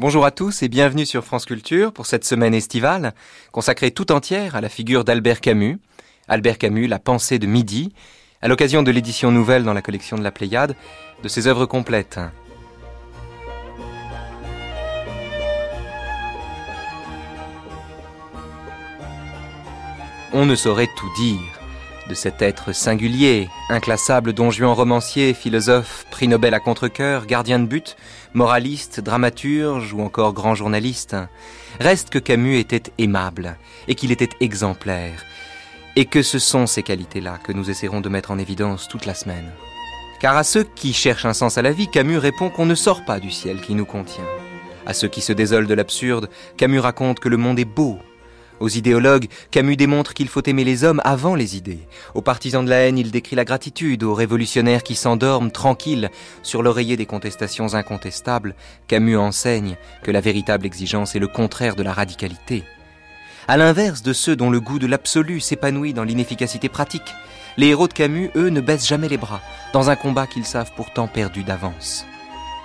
[0.00, 3.14] Bonjour à tous et bienvenue sur France Culture pour cette semaine estivale
[3.50, 5.80] consacrée tout entière à la figure d'Albert Camus.
[6.28, 7.92] Albert Camus, La pensée de midi,
[8.40, 10.76] à l'occasion de l'édition nouvelle dans la collection de la Pléiade
[11.24, 12.20] de ses œuvres complètes.
[20.32, 21.57] On ne saurait tout dire
[22.08, 27.66] de cet être singulier, inclassable don Juan romancier, philosophe, prix Nobel à contre-cœur, gardien de
[27.66, 27.96] but,
[28.34, 31.16] moraliste, dramaturge ou encore grand journaliste.
[31.80, 33.56] Reste que Camus était aimable
[33.86, 35.24] et qu'il était exemplaire,
[35.96, 39.14] et que ce sont ces qualités-là que nous essaierons de mettre en évidence toute la
[39.14, 39.50] semaine.
[40.20, 43.04] Car à ceux qui cherchent un sens à la vie, Camus répond qu'on ne sort
[43.04, 44.26] pas du ciel qui nous contient.
[44.86, 47.98] À ceux qui se désolent de l'absurde, Camus raconte que le monde est beau
[48.60, 51.86] aux idéologues, Camus démontre qu'il faut aimer les hommes avant les idées.
[52.14, 54.02] Aux partisans de la haine, il décrit la gratitude.
[54.02, 56.10] Aux révolutionnaires qui s'endorment tranquilles
[56.42, 58.54] sur l'oreiller des contestations incontestables,
[58.86, 62.64] Camus enseigne que la véritable exigence est le contraire de la radicalité.
[63.46, 67.14] À l'inverse de ceux dont le goût de l'absolu s'épanouit dans l'inefficacité pratique,
[67.56, 69.40] les héros de Camus, eux, ne baissent jamais les bras,
[69.72, 72.06] dans un combat qu'ils savent pourtant perdu d'avance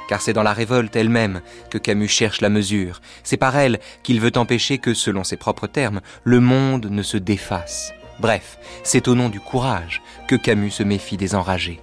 [0.08, 3.02] car c'est dans la révolte elle-même que Camus cherche la mesure.
[3.24, 7.18] C'est par elle qu'il veut empêcher que, selon ses propres termes, le monde ne se
[7.18, 7.94] défasse.
[8.20, 11.82] Bref, c'est au nom du courage que Camus se méfie des enragés.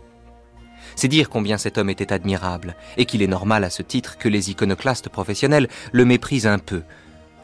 [0.97, 4.29] C'est dire combien cet homme était admirable, et qu'il est normal à ce titre que
[4.29, 6.83] les iconoclastes professionnels le méprisent un peu.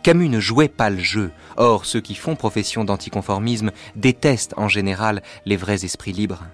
[0.02, 5.22] Camus ne jouait pas le jeu, or ceux qui font profession d'anticonformisme détestent en général
[5.46, 6.44] les vrais esprits libres.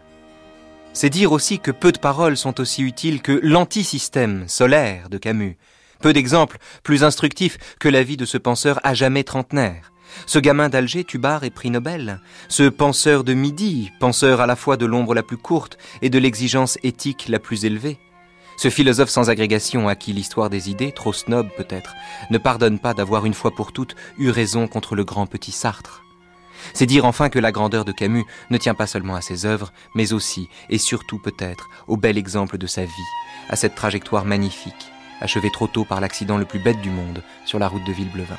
[0.95, 5.57] C'est dire aussi que peu de paroles sont aussi utiles que l'antisystème solaire de Camus.
[6.01, 9.93] Peu d'exemples plus instructifs que la vie de ce penseur à jamais trentenaire.
[10.27, 12.21] Ce gamin d'Alger, Tubar et prix Nobel.
[12.49, 16.19] Ce penseur de midi, penseur à la fois de l'ombre la plus courte et de
[16.19, 17.99] l'exigence éthique la plus élevée.
[18.59, 21.95] Ce philosophe sans agrégation à qui l'histoire des idées, trop snob peut-être,
[22.31, 26.05] ne pardonne pas d'avoir une fois pour toutes eu raison contre le grand petit Sartre.
[26.75, 29.73] C'est dire enfin que la grandeur de Camus ne tient pas seulement à ses œuvres,
[29.95, 32.91] mais aussi, et surtout peut-être, au bel exemple de sa vie,
[33.49, 37.59] à cette trajectoire magnifique, achevée trop tôt par l'accident le plus bête du monde sur
[37.59, 38.39] la route de Villeblevin.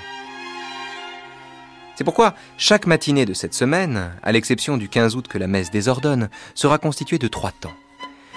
[1.96, 5.69] C'est pourquoi chaque matinée de cette semaine, à l'exception du 15 août que la messe
[5.69, 7.74] désordonne, sera constituée de trois temps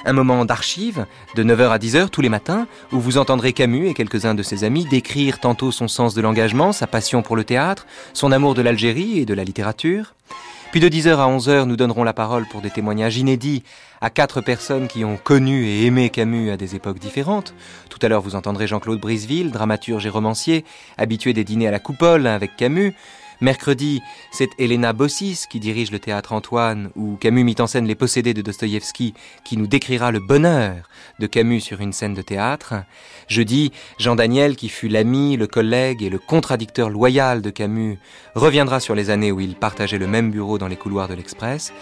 [0.07, 3.95] un moment d'archives de 9h à 10h tous les matins où vous entendrez Camus et
[3.95, 7.87] quelques-uns de ses amis décrire tantôt son sens de l'engagement, sa passion pour le théâtre,
[8.13, 10.15] son amour de l'Algérie et de la littérature.
[10.71, 13.63] Puis de 10h à 11h, nous donnerons la parole pour des témoignages inédits
[14.01, 17.55] à quatre personnes qui ont connu et aimé Camus à des époques différentes.
[17.89, 20.65] Tout à l'heure, vous entendrez Jean-Claude Briseville, dramaturge et romancier,
[20.99, 22.95] habitué des dîners à la coupole avec Camus.
[23.43, 27.95] Mercredi, c'est Elena Bossis qui dirige le théâtre Antoine, où Camus mit en scène Les
[27.95, 29.13] Possédés de Dostoïevski,
[29.45, 30.89] qui nous décrira le bonheur
[31.19, 32.75] de Camus sur une scène de théâtre.
[33.29, 37.99] Jeudi, Jean Daniel, qui fut l'ami, le collègue et le contradicteur loyal de Camus,
[38.35, 41.75] reviendra sur les années où ils partageaient le même bureau dans les couloirs de l'Express.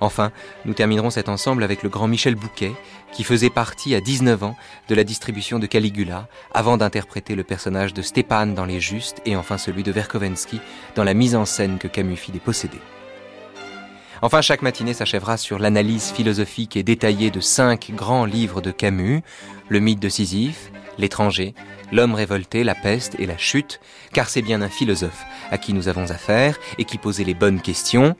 [0.00, 0.32] Enfin,
[0.64, 2.72] nous terminerons cet ensemble avec le grand Michel Bouquet,
[3.12, 4.56] qui faisait partie à 19 ans
[4.88, 9.36] de la distribution de Caligula, avant d'interpréter le personnage de Stepan dans Les Justes et
[9.36, 10.60] enfin celui de Verkovensky
[10.94, 12.80] dans la mise en scène que Camus fit des Possédés.
[14.22, 19.22] Enfin, chaque matinée s'achèvera sur l'analyse philosophique et détaillée de cinq grands livres de Camus,
[19.68, 21.54] le mythe de Sisyphe, l'étranger,
[21.90, 23.80] l'homme révolté, la peste et la chute,
[24.12, 27.62] car c'est bien un philosophe à qui nous avons affaire et qui posait les bonnes
[27.62, 28.14] questions,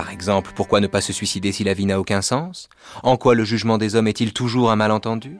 [0.00, 2.70] par exemple, pourquoi ne pas se suicider si la vie n'a aucun sens?
[3.02, 5.36] En quoi le jugement des hommes est-il toujours un malentendu?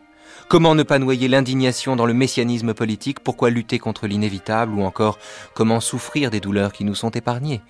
[0.50, 3.20] Comment ne pas noyer l'indignation dans le messianisme politique?
[3.20, 4.74] Pourquoi lutter contre l'inévitable?
[4.74, 5.18] Ou encore,
[5.54, 7.62] comment souffrir des douleurs qui nous sont épargnées?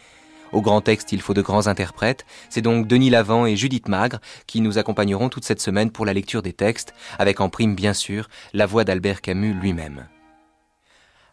[0.51, 2.27] Au grand texte, il faut de grands interprètes.
[2.49, 4.19] C'est donc Denis Lavant et Judith Magre
[4.49, 7.95] qui nous accompagneront toute cette semaine pour la lecture des textes, avec en prime bien
[7.95, 10.09] sûr la voix d'Albert Camus lui-même.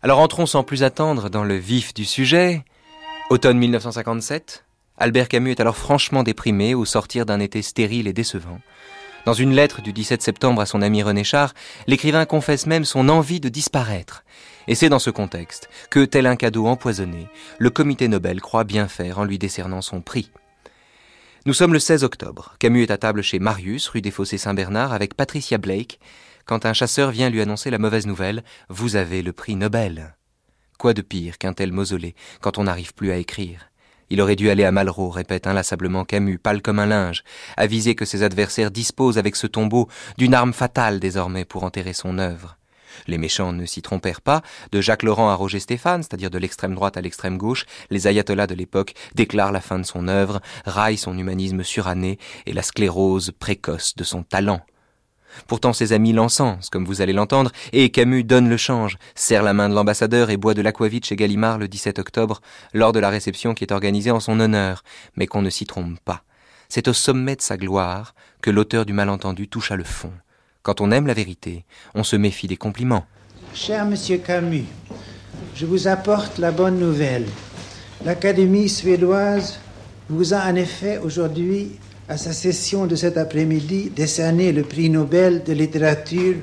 [0.03, 2.63] Alors entrons sans plus attendre dans le vif du sujet.
[3.31, 4.66] Automne 1957,
[4.99, 8.59] Albert Camus est alors franchement déprimé au sortir d'un été stérile et décevant.
[9.25, 11.53] Dans une lettre du 17 septembre à son ami René Char,
[11.85, 14.23] l'écrivain confesse même son envie de disparaître.
[14.67, 17.27] Et c'est dans ce contexte que, tel un cadeau empoisonné,
[17.59, 20.31] le comité Nobel croit bien faire en lui décernant son prix.
[21.45, 22.55] Nous sommes le 16 octobre.
[22.57, 25.99] Camus est à table chez Marius, rue des Fossés Saint-Bernard, avec Patricia Blake,
[26.45, 30.15] quand un chasseur vient lui annoncer la mauvaise nouvelle Vous avez le prix Nobel.
[30.79, 33.69] Quoi de pire qu'un tel mausolée quand on n'arrive plus à écrire?
[34.09, 37.23] Il aurait dû aller à Malraux, répète inlassablement Camus, pâle comme un linge,
[37.57, 39.87] avisé que ses adversaires disposent avec ce tombeau
[40.17, 42.57] d'une arme fatale désormais pour enterrer son œuvre.
[43.05, 44.41] Les méchants ne s'y trompèrent pas.
[44.71, 48.47] De Jacques Laurent à Roger Stéphane, c'est-à-dire de l'extrême droite à l'extrême gauche, les ayatollahs
[48.47, 53.31] de l'époque déclarent la fin de son œuvre, raillent son humanisme suranné et la sclérose
[53.37, 54.61] précoce de son talent.
[55.45, 59.53] Pourtant ses amis l'encensent, comme vous allez l'entendre, et Camus donne le change, serre la
[59.53, 62.41] main de l'ambassadeur et boit de l'aquavit chez Gallimard le 17 octobre,
[62.73, 64.83] lors de la réception qui est organisée en son honneur,
[65.15, 66.23] mais qu'on ne s'y trompe pas.
[66.69, 70.11] C'est au sommet de sa gloire que l'auteur du malentendu touche à le fond.
[70.63, 73.05] Quand on aime la vérité, on se méfie des compliments.
[73.53, 74.65] Cher monsieur Camus,
[75.55, 77.25] je vous apporte la bonne nouvelle.
[78.03, 79.59] L'Académie suédoise
[80.09, 85.43] vous a en effet aujourd'hui, à sa session de cet après-midi, décerné le prix Nobel
[85.43, 86.35] de littérature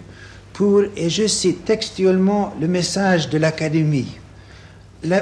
[0.52, 4.12] pour, et je cite textuellement le message de l'Académie,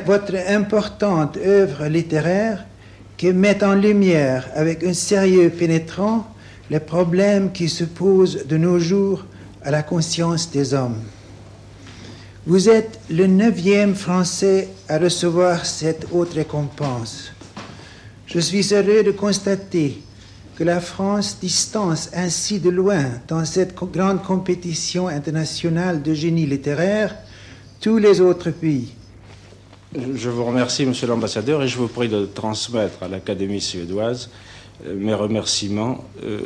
[0.05, 2.65] votre importante œuvre littéraire
[3.17, 6.27] qui met en lumière avec un sérieux pénétrant
[6.71, 9.25] les problèmes qui se posent de nos jours
[9.63, 11.01] à la conscience des hommes.
[12.47, 17.33] Vous êtes le neuvième Français à recevoir cette haute récompense.
[18.27, 20.03] Je suis heureux de constater
[20.57, 27.15] que la France distance ainsi de loin dans cette grande compétition internationale de génie littéraire
[27.81, 28.93] tous les autres pays.
[29.95, 34.31] Je vous remercie, Monsieur l'ambassadeur, et je vous prie de transmettre à l'Académie suédoise
[34.87, 36.41] euh, mes remerciements, euh,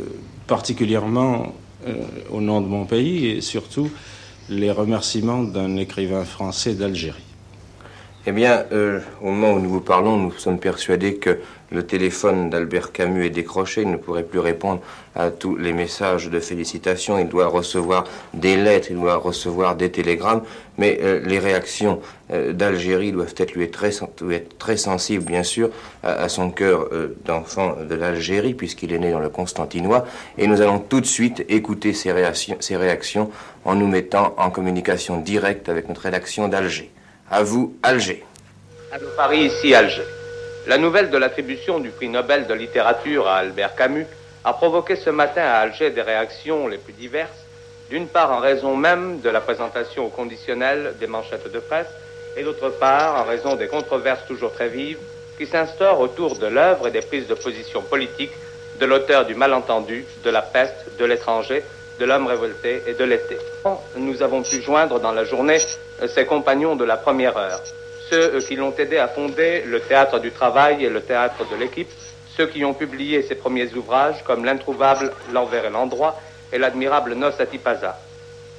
[0.46, 1.54] particulièrement
[1.86, 1.94] euh,
[2.30, 3.88] au nom de mon pays et surtout
[4.48, 7.25] les remerciements d'un écrivain français d'Algérie.
[8.28, 11.38] Eh bien, euh, au moment où nous vous parlons, nous sommes persuadés que
[11.70, 13.82] le téléphone d'Albert Camus est décroché.
[13.82, 14.80] Il ne pourrait plus répondre
[15.14, 17.20] à tous les messages de félicitations.
[17.20, 18.02] Il doit recevoir
[18.34, 20.42] des lettres, il doit recevoir des télégrammes.
[20.76, 22.00] Mais euh, les réactions
[22.32, 23.92] euh, d'Algérie doivent être lui être très,
[24.58, 25.70] très sensibles, bien sûr,
[26.02, 26.88] à, son cœur
[27.24, 30.04] d'enfant de l'Algérie, puisqu'il est né dans le Constantinois.
[30.36, 33.30] Et nous allons tout de suite écouter ces réactions, ces réactions
[33.64, 36.90] en nous mettant en communication directe avec notre rédaction d'Alger.
[37.28, 38.24] À vous, Alger.
[38.92, 40.06] Allô Paris, ici Alger.
[40.68, 44.06] La nouvelle de l'attribution du prix Nobel de littérature à Albert Camus
[44.44, 47.44] a provoqué ce matin à Alger des réactions les plus diverses,
[47.90, 51.88] d'une part en raison même de la présentation au conditionnel des manchettes de presse,
[52.36, 54.98] et d'autre part en raison des controverses toujours très vives
[55.36, 58.34] qui s'instaurent autour de l'œuvre et des prises de position politiques
[58.78, 61.64] de l'auteur du malentendu, de la peste, de l'étranger,
[61.98, 63.38] de l'homme révolté et de l'été.
[63.96, 65.58] Nous avons pu joindre dans la journée
[66.02, 67.60] euh, ses compagnons de la première heure,
[68.10, 71.56] ceux euh, qui l'ont aidé à fonder le théâtre du travail et le théâtre de
[71.56, 71.88] l'équipe,
[72.36, 76.20] ceux qui ont publié ses premiers ouvrages comme l'introuvable L'envers et l'endroit
[76.52, 77.98] et l'admirable Nos Atipaza.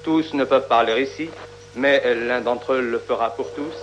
[0.04, 1.30] Tous ne peuvent parler ici,
[1.76, 3.74] mais euh, l'un d'entre eux le fera pour tous.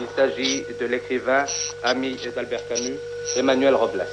[0.00, 1.44] Il s'agit de l'écrivain,
[1.84, 2.98] ami d'Albert Camus,
[3.36, 4.04] Emmanuel Robles.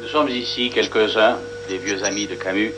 [0.00, 1.38] Nous sommes ici quelques-uns
[1.68, 2.72] des vieux amis de Camus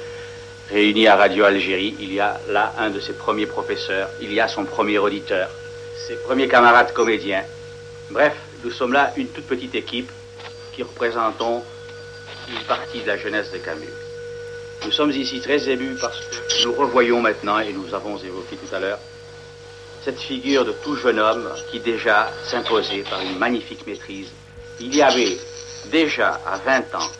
[0.70, 4.40] Réunis à Radio Algérie, il y a là un de ses premiers professeurs, il y
[4.40, 5.48] a son premier auditeur,
[6.08, 7.44] ses premiers camarades comédiens.
[8.10, 8.34] Bref,
[8.64, 10.10] nous sommes là une toute petite équipe
[10.72, 11.62] qui représentons
[12.48, 13.86] une partie de la jeunesse de Camus.
[14.84, 18.74] Nous sommes ici très émus parce que nous revoyons maintenant, et nous avons évoqué tout
[18.74, 18.98] à l'heure,
[20.04, 24.30] cette figure de tout jeune homme qui déjà s'imposait par une magnifique maîtrise.
[24.80, 25.38] Il y avait
[25.92, 27.10] déjà à 20 ans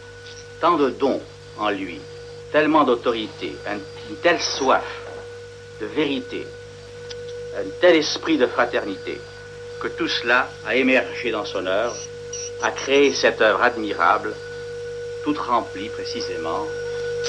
[0.61, 1.23] tant de dons
[1.59, 2.01] en lui,
[2.53, 4.85] tellement d'autorité, une telle soif
[5.81, 6.47] de vérité,
[7.57, 9.21] un tel esprit de fraternité,
[9.81, 11.97] que tout cela a émergé dans son œuvre,
[12.63, 14.35] a créé cette œuvre admirable,
[15.25, 16.67] toute remplie précisément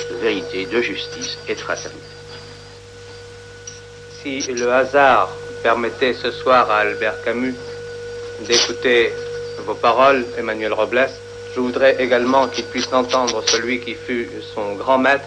[0.09, 2.01] de vérité, de justice et de fraternité.
[4.21, 5.29] Si le hasard
[5.63, 7.55] permettait ce soir à Albert Camus
[8.47, 9.11] d'écouter
[9.65, 11.09] vos paroles, Emmanuel Robles,
[11.53, 15.25] je voudrais également qu'il puisse entendre celui qui fut son grand maître,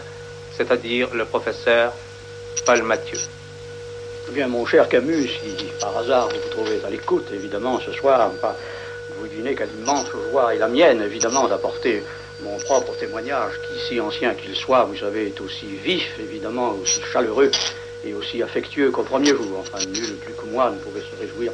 [0.56, 1.92] c'est-à-dire le professeur
[2.64, 3.18] Paul Mathieu.
[4.28, 7.92] Eh bien, mon cher Camus, si par hasard vous vous trouvez à l'écoute, évidemment, ce
[7.92, 8.30] soir,
[9.18, 12.02] vous devinez quelle immense joie est la mienne, évidemment, d'apporter
[12.42, 17.00] mon propre témoignage, qui, si ancien qu'il soit, vous savez, est aussi vif, évidemment, aussi
[17.12, 17.50] chaleureux
[18.04, 19.58] et aussi affectueux qu'au premier jour.
[19.58, 21.52] Enfin, nul plus que moi ne pouvait se réjouir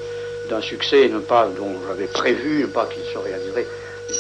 [0.49, 3.67] d'un succès, non pas dont j'avais prévu, pas qu'il se réaliserait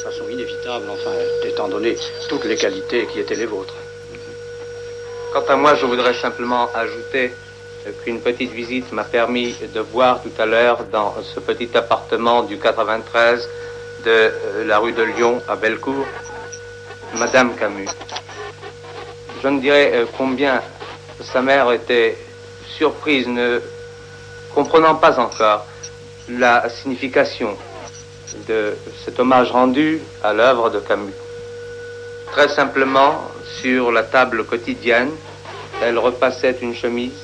[0.02, 1.12] façon inévitable, enfin,
[1.44, 1.96] étant donné
[2.28, 3.74] toutes les qualités qui étaient les vôtres.
[5.32, 7.32] Quant à moi, je voudrais simplement ajouter
[8.04, 12.58] qu'une petite visite m'a permis de voir tout à l'heure dans ce petit appartement du
[12.58, 13.48] 93
[14.04, 16.06] de euh, la rue de Lyon à Bellecour,
[17.14, 17.88] Madame Camus.
[19.42, 20.62] Je ne dirais euh, combien
[21.22, 22.16] sa mère était
[22.66, 23.60] surprise, ne
[24.54, 25.66] comprenant pas encore
[26.28, 27.56] la signification
[28.49, 31.12] de cet hommage rendu à l'œuvre de Camus.
[32.33, 35.11] Très simplement, sur la table quotidienne,
[35.83, 37.19] elle repassait une chemise,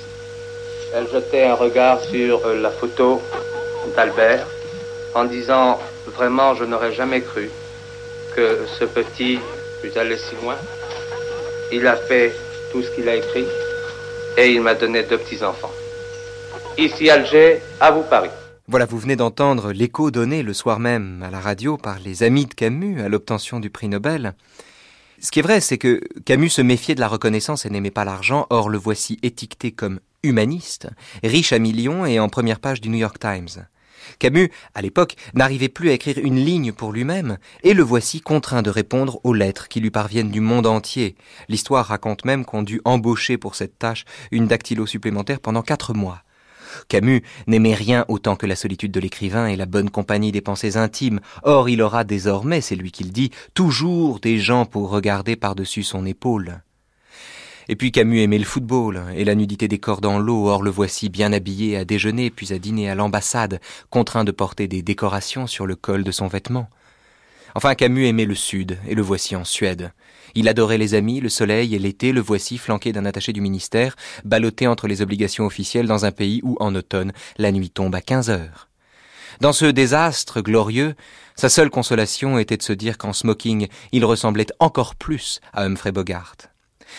[0.94, 3.22] elle jetait un regard sur la photo
[3.96, 4.46] d'Albert
[5.14, 7.50] en disant vraiment je n'aurais jamais cru
[8.34, 9.38] que ce petit
[9.80, 10.56] pût aller si loin.
[11.70, 12.34] Il a fait
[12.70, 13.46] tout ce qu'il a écrit
[14.36, 15.72] et il m'a donné deux petits-enfants.
[16.78, 18.30] Ici Alger, à vous Paris.
[18.68, 22.46] Voilà, vous venez d'entendre l'écho donné le soir même à la radio par les amis
[22.46, 24.34] de Camus à l'obtention du prix Nobel.
[25.20, 28.04] Ce qui est vrai, c'est que Camus se méfiait de la reconnaissance et n'aimait pas
[28.04, 30.88] l'argent, or le voici étiqueté comme humaniste,
[31.24, 33.66] riche à millions et en première page du New York Times.
[34.20, 38.62] Camus, à l'époque, n'arrivait plus à écrire une ligne pour lui-même, et le voici contraint
[38.62, 41.16] de répondre aux lettres qui lui parviennent du monde entier.
[41.48, 46.22] L'histoire raconte même qu'on dut embaucher pour cette tâche une dactylo supplémentaire pendant quatre mois.
[46.88, 50.76] Camus n'aimait rien autant que la solitude de l'écrivain et la bonne compagnie des pensées
[50.76, 51.20] intimes.
[51.42, 55.82] Or, il aura désormais, c'est lui qui le dit, toujours des gens pour regarder par-dessus
[55.82, 56.62] son épaule.
[57.68, 60.70] Et puis Camus aimait le football et la nudité des corps dans l'eau, or le
[60.70, 65.46] voici bien habillé à déjeuner puis à dîner à l'ambassade, contraint de porter des décorations
[65.46, 66.68] sur le col de son vêtement.
[67.54, 69.92] Enfin Camus aimait le sud, et le voici en Suède.
[70.34, 73.96] Il adorait les amis, le soleil et l'été, le voici flanqué d'un attaché du ministère,
[74.24, 78.00] ballotté entre les obligations officielles dans un pays où, en automne, la nuit tombe à
[78.00, 78.68] quinze heures.
[79.40, 80.94] Dans ce désastre glorieux,
[81.36, 85.92] sa seule consolation était de se dire qu'en smoking, il ressemblait encore plus à Humphrey
[85.92, 86.36] Bogart.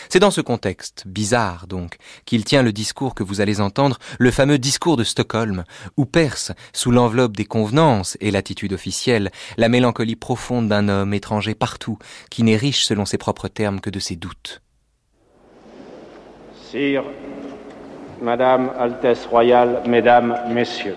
[0.09, 4.31] C'est dans ce contexte, bizarre donc, qu'il tient le discours que vous allez entendre, le
[4.31, 5.63] fameux discours de Stockholm,
[5.97, 11.55] où perce, sous l'enveloppe des convenances et l'attitude officielle, la mélancolie profonde d'un homme étranger
[11.55, 11.97] partout,
[12.29, 14.61] qui n'est riche selon ses propres termes que de ses doutes.
[16.69, 17.03] Sire,
[18.21, 20.95] Madame, Altesse royale, Mesdames, Messieurs,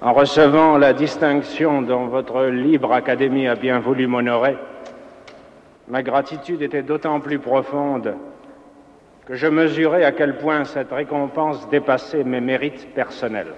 [0.00, 4.56] en recevant la distinction dont votre libre académie a bien voulu m'honorer,
[5.88, 8.16] Ma gratitude était d'autant plus profonde
[9.26, 13.52] que je mesurais à quel point cette récompense dépassait mes mérites personnels.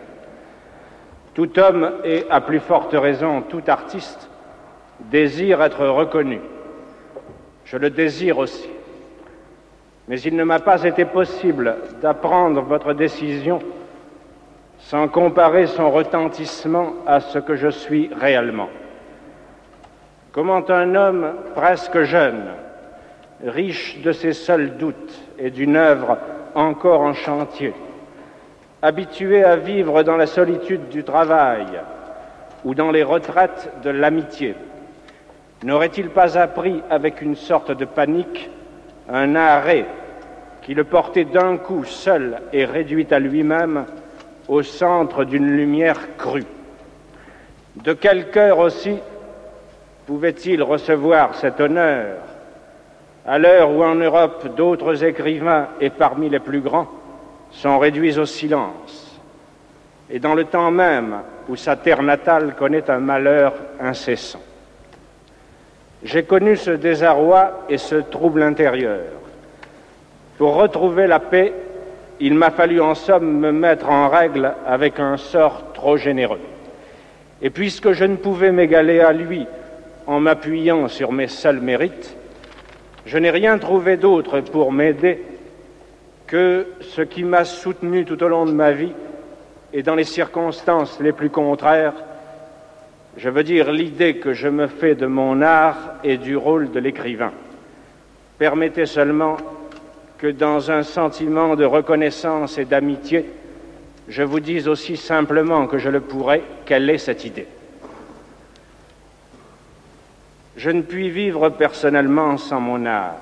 [1.34, 4.30] Tout homme et, à plus forte raison, tout artiste
[5.00, 6.40] désire être reconnu.
[7.64, 8.68] Je le désire aussi.
[10.08, 13.60] Mais il ne m'a pas été possible d'apprendre votre décision
[14.78, 18.68] sans comparer son retentissement à ce que je suis réellement.
[20.32, 22.44] Comment un homme presque jeune,
[23.46, 26.18] riche de ses seuls doutes et d'une œuvre
[26.54, 27.72] encore en chantier,
[28.82, 31.66] habitué à vivre dans la solitude du travail
[32.64, 34.54] ou dans les retraites de l'amitié,
[35.64, 38.50] n'aurait-il pas appris avec une sorte de panique
[39.08, 39.86] un arrêt
[40.60, 43.86] qui le portait d'un coup seul et réduit à lui-même
[44.46, 46.44] au centre d'une lumière crue?
[47.76, 48.98] De quel cœur aussi
[50.08, 52.16] pouvait-il recevoir cet honneur
[53.26, 56.88] à l'heure où en Europe d'autres écrivains, et parmi les plus grands,
[57.50, 59.20] sont réduits au silence,
[60.08, 61.16] et dans le temps même
[61.50, 64.40] où sa terre natale connaît un malheur incessant?
[66.02, 69.12] J'ai connu ce désarroi et ce trouble intérieur.
[70.38, 71.52] Pour retrouver la paix,
[72.18, 76.40] il m'a fallu en somme me mettre en règle avec un sort trop généreux.
[77.42, 79.46] Et puisque je ne pouvais m'égaler à lui
[80.08, 82.16] en m'appuyant sur mes seuls mérites,
[83.04, 85.22] je n'ai rien trouvé d'autre pour m'aider
[86.26, 88.94] que ce qui m'a soutenu tout au long de ma vie
[89.74, 91.92] et dans les circonstances les plus contraires,
[93.18, 96.80] je veux dire l'idée que je me fais de mon art et du rôle de
[96.80, 97.32] l'écrivain.
[98.38, 99.36] Permettez seulement
[100.16, 103.26] que dans un sentiment de reconnaissance et d'amitié,
[104.08, 107.46] je vous dise aussi simplement que je le pourrais, quelle est cette idée?
[110.58, 113.20] Je ne puis vivre personnellement sans mon art,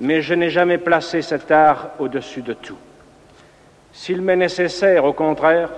[0.00, 2.76] mais je n'ai jamais placé cet art au-dessus de tout.
[3.94, 5.70] S'il m'est nécessaire, au contraire,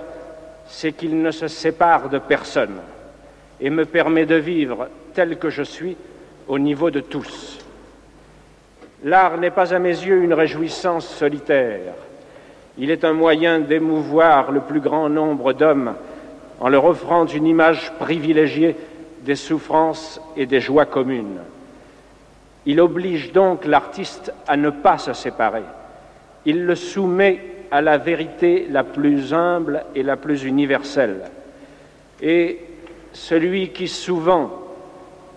[0.67, 2.75] c'est qu'il ne se sépare de personne
[3.61, 5.95] et me permet de vivre tel que je suis
[6.49, 7.59] au niveau de tous.
[9.05, 11.93] L'art n'est pas à mes yeux une réjouissance solitaire.
[12.77, 15.95] Il est un moyen d'émouvoir le plus grand nombre d'hommes
[16.59, 18.75] en leur offrant une image privilégiée
[19.23, 21.39] des souffrances et des joies communes.
[22.65, 25.63] Il oblige donc l'artiste à ne pas se séparer.
[26.45, 27.39] Il le soumet
[27.71, 31.21] à la vérité la plus humble et la plus universelle.
[32.21, 32.59] Et
[33.11, 34.51] celui qui souvent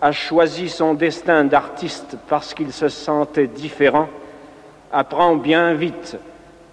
[0.01, 4.07] a choisi son destin d'artiste parce qu'il se sentait différent,
[4.91, 6.17] apprend bien vite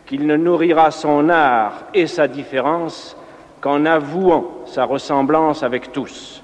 [0.07, 3.17] qu'il ne nourrira son art et sa différence
[3.61, 6.44] qu'en avouant sa ressemblance avec tous.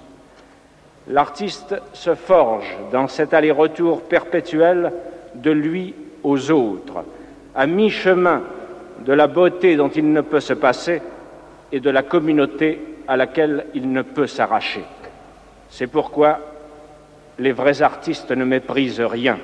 [1.11, 4.93] L'artiste se forge dans cet aller-retour perpétuel
[5.35, 7.05] de lui aux autres,
[7.52, 8.43] à mi-chemin
[9.05, 11.02] de la beauté dont il ne peut se passer
[11.73, 14.85] et de la communauté à laquelle il ne peut s'arracher.
[15.69, 16.38] C'est pourquoi
[17.40, 19.38] les vrais artistes ne méprisent rien.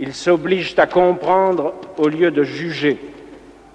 [0.00, 2.98] Ils s'obligent à comprendre au lieu de juger.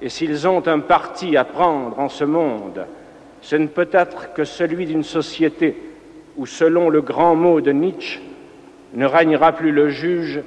[0.01, 2.85] Et s'ils ont un parti à prendre en ce monde,
[3.41, 5.90] ce ne peut être que celui d'une société
[6.37, 8.19] où, selon le grand mot de Nietzsche,
[8.93, 10.41] ne règnera plus le juge,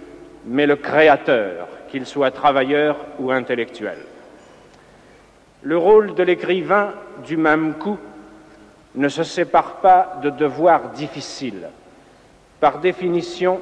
[0.47, 3.99] mais le créateur, qu'il soit travailleur ou intellectuel.
[5.63, 6.93] Le rôle de l'écrivain,
[7.27, 7.99] du même coup,
[8.95, 11.69] ne se sépare pas de devoirs difficiles.
[12.61, 13.61] Par définition,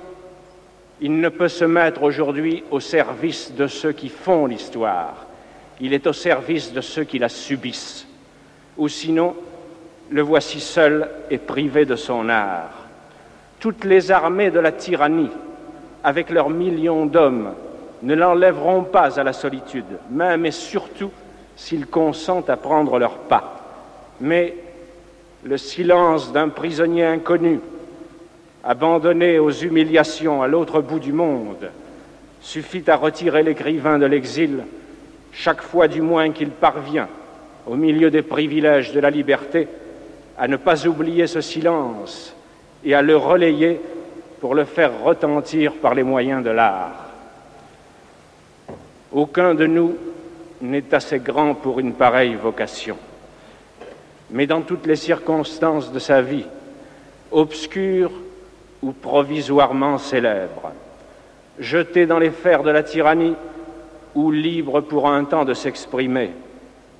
[1.00, 5.26] il ne peut se mettre aujourd'hui au service de ceux qui font l'histoire,
[5.80, 8.06] il est au service de ceux qui la subissent.
[8.76, 9.34] Ou sinon,
[10.12, 12.70] le voici seul et privé de son art.
[13.58, 15.30] Toutes les armées de la tyrannie,
[16.04, 17.54] avec leurs millions d'hommes,
[18.02, 21.10] ne l'enlèveront pas à la solitude, même et surtout
[21.56, 23.60] s'ils consentent à prendre leur pas.
[24.20, 24.54] Mais
[25.44, 27.60] le silence d'un prisonnier inconnu,
[28.64, 31.70] abandonné aux humiliations à l'autre bout du monde,
[32.40, 34.64] suffit à retirer l'écrivain de l'exil,
[35.32, 37.08] chaque fois du moins qu'il parvient,
[37.66, 39.68] au milieu des privilèges de la liberté,
[40.38, 42.34] à ne pas oublier ce silence
[42.84, 43.80] et à le relayer
[44.40, 47.10] pour le faire retentir par les moyens de l'art.
[49.12, 49.96] Aucun de nous
[50.62, 52.96] n'est assez grand pour une pareille vocation.
[54.30, 56.46] Mais dans toutes les circonstances de sa vie,
[57.30, 58.10] obscure
[58.82, 60.72] ou provisoirement célèbre,
[61.58, 63.34] jeté dans les fers de la tyrannie
[64.14, 66.30] ou libre pour un temps de s'exprimer,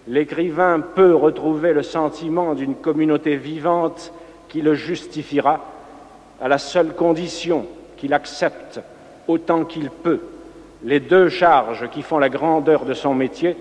[0.09, 4.13] l'écrivain peut retrouver le sentiment d'une communauté vivante
[4.49, 5.65] qui le justifiera
[6.41, 7.67] à la seule condition
[7.97, 8.81] qu'il accepte
[9.29, 10.21] autant qu'il peut
[10.85, 13.57] les deux charges qui font la grandeur de son métier,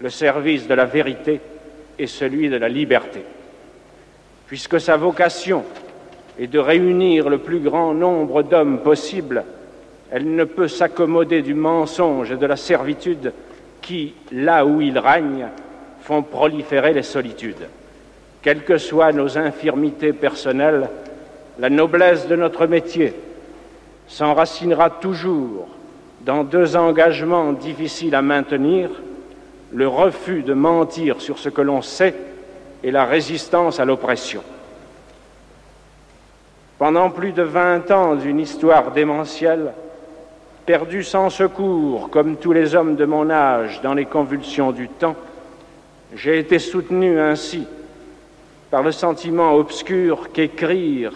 [0.00, 1.40] le service de la vérité
[1.98, 3.22] et celui de la liberté.
[4.46, 5.64] Puisque sa vocation
[6.38, 9.44] est de réunir le plus grand nombre d'hommes possible,
[10.10, 13.32] elle ne peut s'accommoder du mensonge et de la servitude
[13.80, 15.48] qui, là où ils règnent,
[16.02, 17.68] font proliférer les solitudes.
[18.42, 20.88] Quelles que soient nos infirmités personnelles,
[21.58, 23.14] la noblesse de notre métier
[24.06, 25.68] s'enracinera toujours
[26.20, 28.90] dans deux engagements difficiles à maintenir,
[29.72, 32.14] le refus de mentir sur ce que l'on sait
[32.82, 34.42] et la résistance à l'oppression.
[36.78, 39.72] Pendant plus de vingt ans d'une histoire démentielle,
[40.64, 45.16] perdue sans secours comme tous les hommes de mon âge dans les convulsions du temps,
[46.14, 47.66] j'ai été soutenu ainsi
[48.70, 51.12] par le sentiment obscur qu'écrire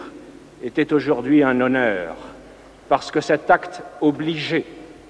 [0.63, 2.15] était aujourd'hui un honneur,
[2.89, 4.65] parce que cet acte obligeait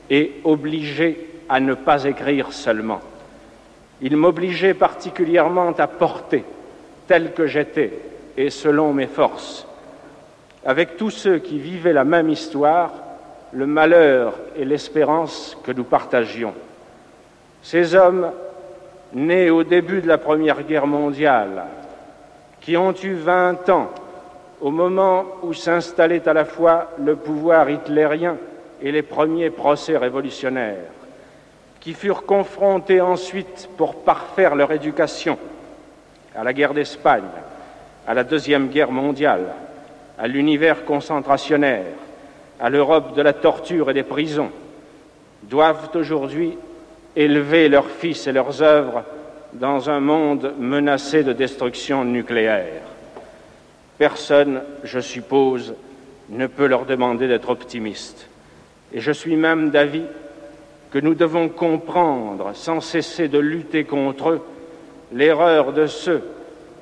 [0.10, 3.02] et obligé à ne pas écrire seulement.
[4.02, 6.44] Il m'obligeait particulièrement à porter,
[7.08, 7.94] tel que j'étais
[8.36, 9.68] et selon mes forces,
[10.66, 12.92] avec tous ceux qui vivaient la même histoire,
[13.52, 16.54] le malheur et l'espérance que nous partagions.
[17.62, 18.32] Ces hommes,
[19.14, 21.66] nés au début de la Première Guerre mondiale,
[22.62, 23.90] qui ont eu vingt ans
[24.62, 28.38] au moment où s'installait à la fois le pouvoir hitlérien
[28.82, 30.90] et les premiers procès révolutionnaires,
[31.80, 35.38] qui furent confrontés ensuite pour parfaire leur éducation
[36.36, 37.24] à la guerre d'Espagne,
[38.08, 39.48] à la Deuxième Guerre mondiale,
[40.18, 41.86] à l'univers concentrationnaire,
[42.60, 44.52] à l'Europe de la torture et des prisons,
[45.44, 46.58] doivent aujourd'hui
[47.16, 49.04] élever leurs fils et leurs œuvres
[49.54, 52.82] dans un monde menacé de destruction nucléaire.
[53.98, 55.76] Personne, je suppose,
[56.30, 58.28] ne peut leur demander d'être optimistes.
[58.94, 60.06] Et je suis même d'avis
[60.92, 64.42] que nous devons comprendre, sans cesser de lutter contre eux,
[65.12, 66.24] l'erreur de ceux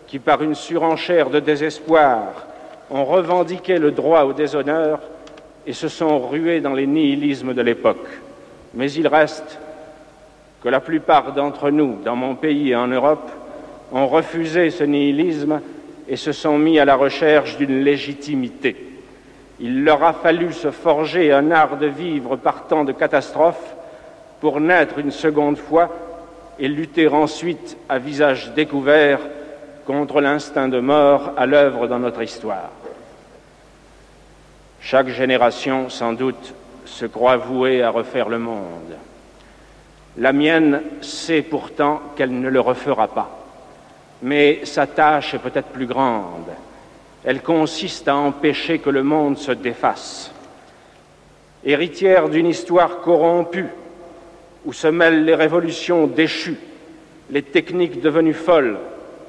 [0.07, 2.47] qui, par une surenchère de désespoir,
[2.89, 4.99] ont revendiqué le droit au déshonneur
[5.65, 8.07] et se sont rués dans les nihilismes de l'époque.
[8.73, 9.59] Mais il reste
[10.61, 13.29] que la plupart d'entre nous, dans mon pays et en Europe,
[13.91, 15.61] ont refusé ce nihilisme
[16.07, 18.75] et se sont mis à la recherche d'une légitimité.
[19.59, 23.75] Il leur a fallu se forger un art de vivre par tant de catastrophes
[24.39, 25.89] pour naître une seconde fois
[26.59, 29.19] et lutter ensuite à visage découvert
[29.85, 32.71] contre l'instinct de mort à l'œuvre dans notre histoire.
[34.79, 36.53] Chaque génération, sans doute,
[36.85, 38.95] se croit vouée à refaire le monde.
[40.17, 43.45] La mienne sait pourtant qu'elle ne le refera pas,
[44.21, 46.51] mais sa tâche est peut-être plus grande
[47.23, 50.31] elle consiste à empêcher que le monde se défasse.
[51.63, 53.67] Héritière d'une histoire corrompue,
[54.65, 56.57] où se mêlent les révolutions déchues,
[57.29, 58.77] les techniques devenues folles,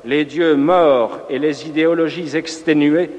[0.05, 3.11] les dieux morts et les idéologies exténuées,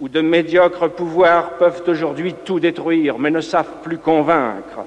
[0.00, 4.84] où de médiocres pouvoirs peuvent aujourd'hui tout détruire, mais ne savent plus convaincre,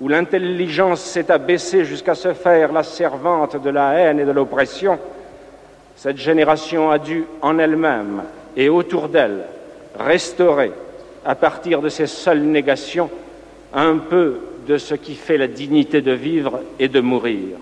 [0.00, 4.98] où l'intelligence s'est abaissée jusqu'à se faire la servante de la haine et de l'oppression,
[5.96, 8.22] cette génération a dû en elle-même
[8.56, 9.44] et autour d'elle
[9.98, 10.72] restaurer,
[11.24, 13.10] à partir de ses seules négations,
[13.72, 17.58] un peu de ce qui fait la dignité de vivre et de mourir.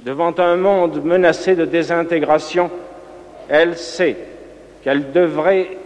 [0.00, 2.70] Devant un monde menacé de désintégration,
[3.48, 4.16] elle sait
[4.82, 5.76] qu'elle devrait,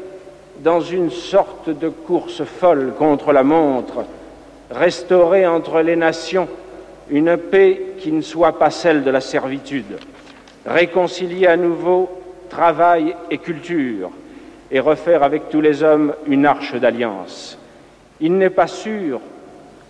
[0.60, 4.04] dans une sorte de course folle contre la montre,
[4.70, 6.48] restaurer entre les nations
[7.10, 9.98] une paix qui ne soit pas celle de la servitude,
[10.64, 12.10] réconcilier à nouveau
[12.48, 14.10] travail et culture,
[14.70, 17.58] et refaire avec tous les hommes une arche d'alliance.
[18.20, 19.20] Il n'est pas sûr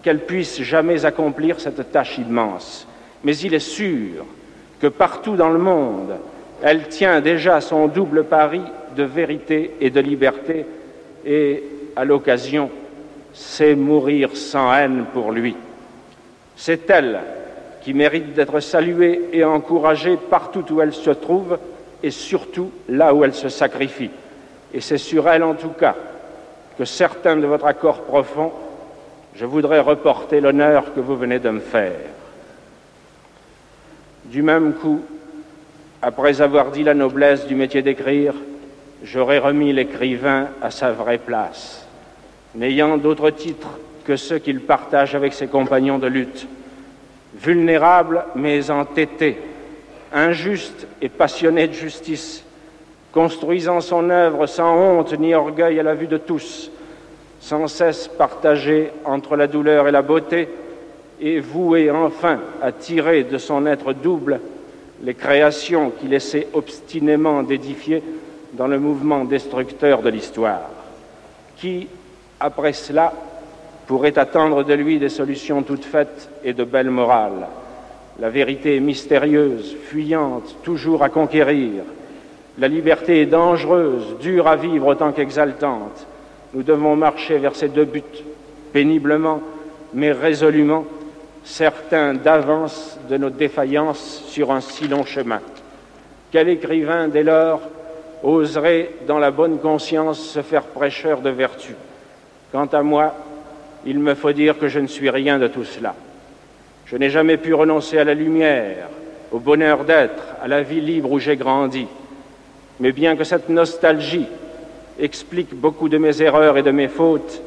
[0.02, 2.86] qu'elle puisse jamais accomplir cette tâche immense,
[3.24, 4.26] mais il est sûr
[4.80, 6.16] que partout dans le monde,
[6.62, 8.60] elle tient déjà son double pari
[8.94, 10.66] de vérité et de liberté,
[11.24, 11.62] et
[11.96, 12.70] à l'occasion,
[13.36, 15.54] sait mourir sans haine pour lui.
[16.56, 17.20] C'est elle
[17.82, 21.58] qui mérite d'être saluée et encouragée partout où elle se trouve
[22.02, 24.10] et surtout là où elle se sacrifie.
[24.72, 25.94] Et c'est sur elle, en tout cas,
[26.78, 28.52] que certains de votre accord profond,
[29.34, 31.92] je voudrais reporter l'honneur que vous venez de me faire.
[34.24, 35.02] Du même coup,
[36.02, 38.34] après avoir dit la noblesse du métier d'écrire,
[39.02, 41.85] j'aurais remis l'écrivain à sa vraie place,
[42.56, 43.68] n'ayant d'autre titre
[44.04, 46.46] que ceux qu'il partage avec ses compagnons de lutte,
[47.34, 49.38] vulnérable mais entêté,
[50.12, 52.44] injuste et passionné de justice,
[53.12, 56.70] construisant son œuvre sans honte ni orgueil à la vue de tous,
[57.40, 60.48] sans cesse partagé entre la douleur et la beauté,
[61.20, 64.40] et voué enfin à tirer de son être double
[65.02, 68.02] les créations qu'il essaie obstinément d'édifier
[68.52, 70.62] dans le mouvement destructeur de l'histoire.
[71.56, 71.88] Qui,
[72.40, 73.12] après cela,
[73.86, 77.46] pourrait attendre de lui des solutions toutes faites et de belle morale
[78.18, 81.84] La vérité est mystérieuse, fuyante, toujours à conquérir.
[82.58, 86.06] La liberté est dangereuse, dure à vivre autant qu'exaltante.
[86.54, 88.02] Nous devons marcher vers ces deux buts,
[88.72, 89.40] péniblement,
[89.92, 90.84] mais résolument,
[91.44, 95.40] certains d'avance de nos défaillances sur un si long chemin.
[96.32, 97.60] Quel écrivain, dès lors,
[98.22, 101.74] oserait, dans la bonne conscience, se faire prêcheur de vertu?
[102.56, 103.14] Quant à moi,
[103.84, 105.94] il me faut dire que je ne suis rien de tout cela.
[106.86, 108.88] Je n'ai jamais pu renoncer à la lumière,
[109.30, 111.86] au bonheur d'être, à la vie libre où j'ai grandi.
[112.80, 114.24] Mais bien que cette nostalgie
[114.98, 117.42] explique beaucoup de mes erreurs et de mes fautes,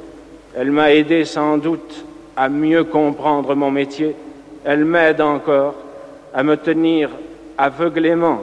[0.56, 2.06] elle m'a aidé sans doute
[2.38, 4.16] à mieux comprendre mon métier,
[4.64, 5.74] elle m'aide encore
[6.36, 7.10] à me tenir
[7.58, 8.42] aveuglément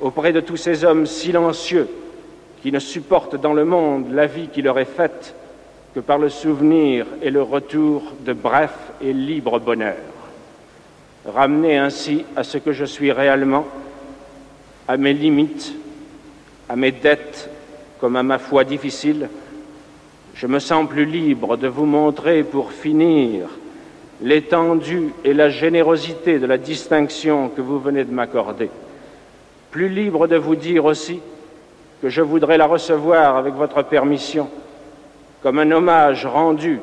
[0.00, 1.86] auprès de tous ces hommes silencieux
[2.60, 5.36] qui ne supportent dans le monde la vie qui leur est faite
[5.94, 9.96] que par le souvenir et le retour de bref et libre bonheur.
[11.26, 13.66] Ramener ainsi à ce que je suis réellement,
[14.88, 15.74] à mes limites,
[16.68, 17.50] à mes dettes
[18.00, 19.28] comme à ma foi difficile,
[20.34, 23.48] je me sens plus libre de vous montrer pour finir
[24.22, 28.70] l'étendue et la générosité de la distinction que vous venez de m'accorder.
[29.70, 31.20] Plus libre de vous dire aussi
[32.00, 34.48] que je voudrais la recevoir avec votre permission
[35.42, 36.80] comme un hommage rendu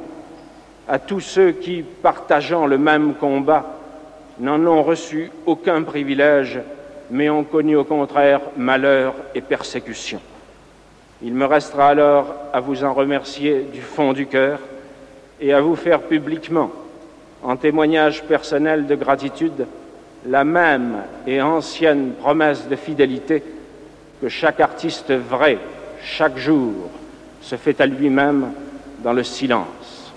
[0.87, 3.77] à tous ceux qui, partageant le même combat,
[4.39, 6.59] n'en ont reçu aucun privilège
[7.11, 10.19] mais ont connu au contraire malheur et persécution.
[11.21, 14.59] Il me restera alors à vous en remercier du fond du cœur
[15.41, 16.71] et à vous faire publiquement,
[17.43, 19.65] en témoignage personnel de gratitude,
[20.25, 23.43] la même et ancienne promesse de fidélité
[24.21, 25.57] que chaque artiste vrai,
[26.03, 26.89] chaque jour,
[27.41, 28.51] se fait à lui-même
[29.03, 30.11] dans le silence.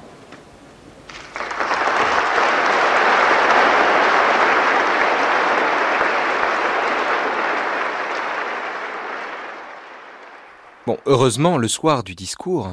[10.85, 12.69] Bon, heureusement, le soir du discours,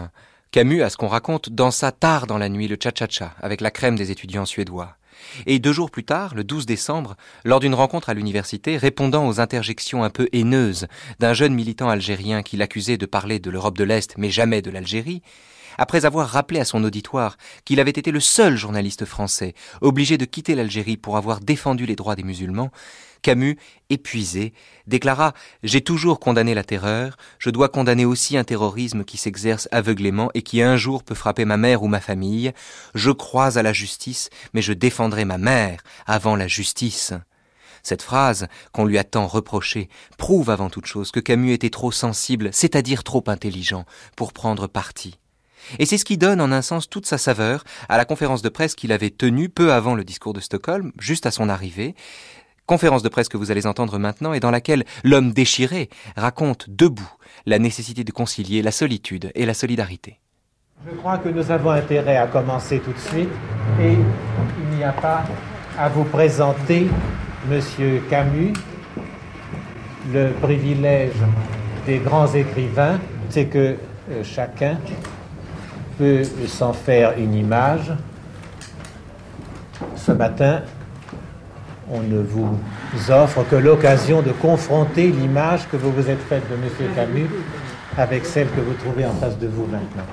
[0.52, 3.96] Camus, à ce qu'on raconte, dansa tard dans la nuit le cha-cha-cha avec la crème
[3.96, 4.96] des étudiants suédois.
[5.46, 9.40] Et deux jours plus tard, le 12 décembre, lors d'une rencontre à l'université, répondant aux
[9.40, 10.88] interjections un peu haineuses
[11.20, 14.72] d'un jeune militant algérien qui l'accusait de parler de l'Europe de l'Est mais jamais de
[14.72, 15.22] l'Algérie,
[15.78, 20.26] après avoir rappelé à son auditoire qu'il avait été le seul journaliste français obligé de
[20.26, 22.72] quitter l'Algérie pour avoir défendu les droits des musulmans,
[23.22, 23.58] Camus,
[23.90, 24.54] épuisé,
[24.88, 30.30] déclara J'ai toujours condamné la terreur, je dois condamner aussi un terrorisme qui s'exerce aveuglément
[30.34, 32.54] et qui un jour peut frapper ma mère ou ma famille.
[32.96, 37.14] Je crois à la justice, mais je défendrai ma mère avant la justice.
[37.84, 41.92] Cette phrase, qu'on lui a tant reprochée, prouve avant toute chose que Camus était trop
[41.92, 45.19] sensible, c'est-à-dire trop intelligent, pour prendre parti.
[45.78, 48.50] Et c'est ce qui donne en un sens toute sa saveur à la conférence de
[48.50, 51.96] presse qu'il avait tenue peu avant le discours de Stockholm, juste à son arrivée,
[52.66, 57.12] conférence de presse que vous allez entendre maintenant et dans laquelle l'homme déchiré raconte debout
[57.46, 60.20] la nécessité de concilier la solitude et la solidarité.
[60.86, 63.30] Je crois que nous avons intérêt à commencer tout de suite
[63.82, 65.26] et il n'y a pas
[65.78, 66.88] à vous présenter
[67.50, 68.54] Monsieur Camus.
[70.14, 71.14] Le privilège
[71.86, 73.76] des grands écrivains, c'est que
[74.12, 74.78] euh, chacun
[76.00, 77.92] peut s'en faire une image.
[79.98, 80.62] Ce matin,
[81.92, 82.58] on ne vous
[83.10, 86.92] offre que l'occasion de confronter l'image que vous vous êtes faite de M.
[86.96, 87.30] Camus
[87.98, 90.06] avec celle que vous trouvez en face de vous maintenant.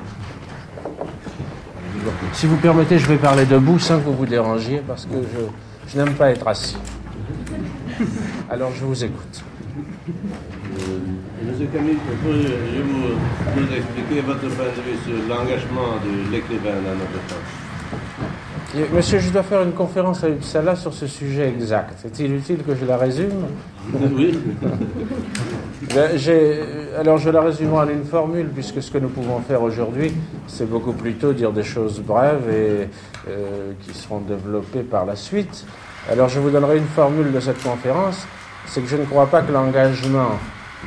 [2.32, 5.16] Si vous permettez, je vais parler debout sans que vous vous dérangiez parce que
[5.88, 6.76] je n'aime pas être assis.
[8.50, 9.44] Alors je vous écoute.
[11.56, 13.16] Monsieur Camille, pourriez vous
[13.58, 19.30] nous expliquer votre point de vue sur l'engagement de l'écrivain dans notre temps Monsieur, je
[19.30, 22.04] dois faire une conférence à Uppsala sur ce sujet exact.
[22.04, 23.46] Est-il utile que je la résume?
[24.14, 24.38] Oui.
[25.94, 26.10] Ben,
[26.98, 30.12] alors je la résume en une formule, puisque ce que nous pouvons faire aujourd'hui,
[30.48, 32.88] c'est beaucoup plutôt dire des choses brèves et
[33.30, 35.64] euh, qui seront développées par la suite.
[36.10, 38.26] Alors je vous donnerai une formule de cette conférence,
[38.66, 40.32] c'est que je ne crois pas que l'engagement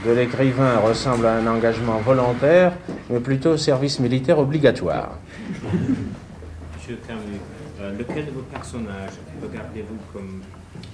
[0.06, 2.74] de l'écrivain ressemble à un engagement volontaire,
[3.10, 5.18] mais plutôt au service militaire obligatoire.
[6.76, 7.40] Monsieur Camus,
[7.82, 10.42] euh, lequel de vos personnages regardez-vous comme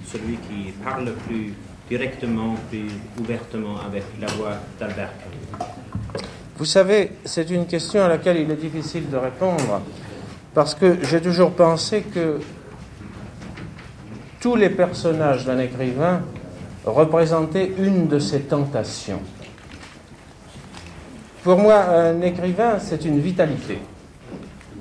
[0.06, 1.54] celui qui parle plus
[1.88, 2.88] directement, plus
[3.20, 5.66] ouvertement avec la voix d'Albert Camus?
[6.58, 9.82] Vous savez, c'est une question à laquelle il est difficile de répondre,
[10.54, 12.40] parce que j'ai toujours pensé que
[14.40, 16.22] tous les personnages d'un écrivain
[16.86, 19.20] représentaient une de ses tentations.
[21.42, 23.78] Pour moi, un écrivain, c'est une vitalité.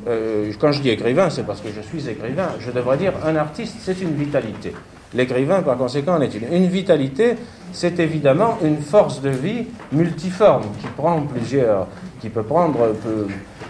[0.08, 2.50] Euh, quand je dis écrivain, c'est parce que je suis écrivain.
[2.60, 4.74] Je devrais dire un artiste, c'est une vitalité.
[5.14, 6.52] L'écrivain, par conséquent, en est une.
[6.52, 7.36] Une vitalité,
[7.72, 11.88] c'est évidemment une force de vie multiforme qui prend plusieurs,
[12.22, 12.94] qui peut prendre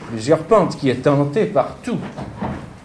[0.09, 1.99] plusieurs pentes, qui est tentée par tout.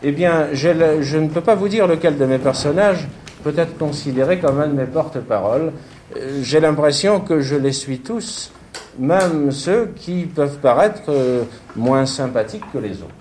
[0.02, 3.08] Eh bien, je ne peux pas vous dire lequel de mes personnages
[3.42, 5.72] peut être considéré comme un de mes porte-paroles.
[6.16, 8.52] Euh, j'ai l'impression que je les suis tous,
[8.98, 11.44] même ceux qui peuvent paraître euh,
[11.76, 13.14] moins sympathiques que les autres.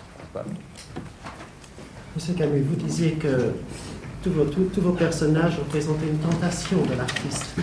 [2.15, 3.53] Monsieur Camus, vous disiez que
[4.23, 7.55] tous vos, tous vos personnages représentaient une tentation de l'artiste.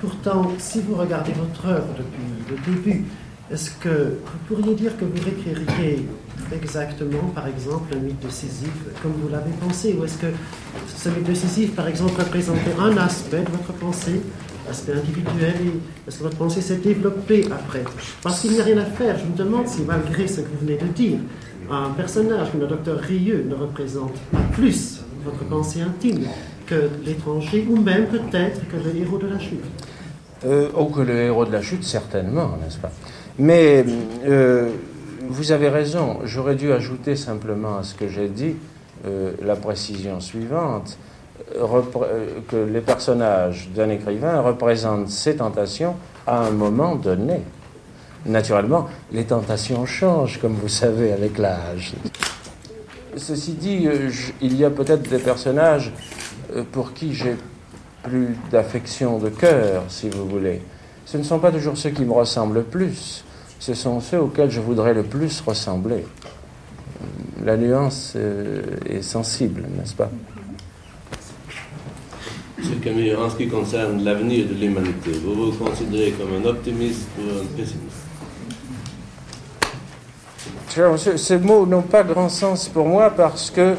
[0.00, 3.04] Pourtant, si vous regardez votre œuvre depuis le début,
[3.52, 6.08] est-ce que vous pourriez dire que vous réécririez
[6.52, 10.28] exactement, par exemple, un mythe de Sisyphe comme vous l'avez pensé Ou est-ce que
[10.96, 14.22] ce mythe de Sisyphe, par exemple, représentait un aspect de votre pensée,
[14.70, 17.84] aspect individuel, et est-ce que votre pensée s'est développée après?
[18.22, 20.66] Parce qu'il n'y a rien à faire, je me demande si, malgré ce que vous
[20.66, 21.18] venez de dire,
[21.70, 26.24] un personnage comme le docteur Rieux ne représente pas plus votre pensée intime
[26.66, 29.60] que l'étranger, ou même peut-être que le héros de la chute.
[30.44, 32.90] Euh, ou que le héros de la chute, certainement, n'est-ce pas?
[33.38, 33.84] Mais
[34.24, 34.70] euh,
[35.28, 38.56] vous avez raison, j'aurais dû ajouter simplement à ce que j'ai dit
[39.06, 40.98] euh, la précision suivante,
[42.48, 47.40] que les personnages d'un écrivain représentent ses tentations à un moment donné.
[48.24, 51.94] Naturellement, les tentations changent, comme vous savez, avec l'âge.
[53.16, 55.92] Ceci dit, euh, il y a peut-être des personnages
[56.54, 57.36] euh, pour qui j'ai
[58.02, 60.62] plus d'affection de cœur, si vous voulez.
[61.12, 63.22] Ce ne sont pas toujours ceux qui me ressemblent le plus,
[63.58, 66.06] ce sont ceux auxquels je voudrais le plus ressembler.
[67.44, 70.08] La nuance euh, est sensible, n'est-ce pas?
[72.56, 77.08] Monsieur Camille, en ce qui concerne l'avenir de l'humanité, vous vous considérez comme un optimiste
[77.18, 78.06] ou un pessimiste?
[81.18, 83.74] Ces mots n'ont pas grand sens pour moi parce que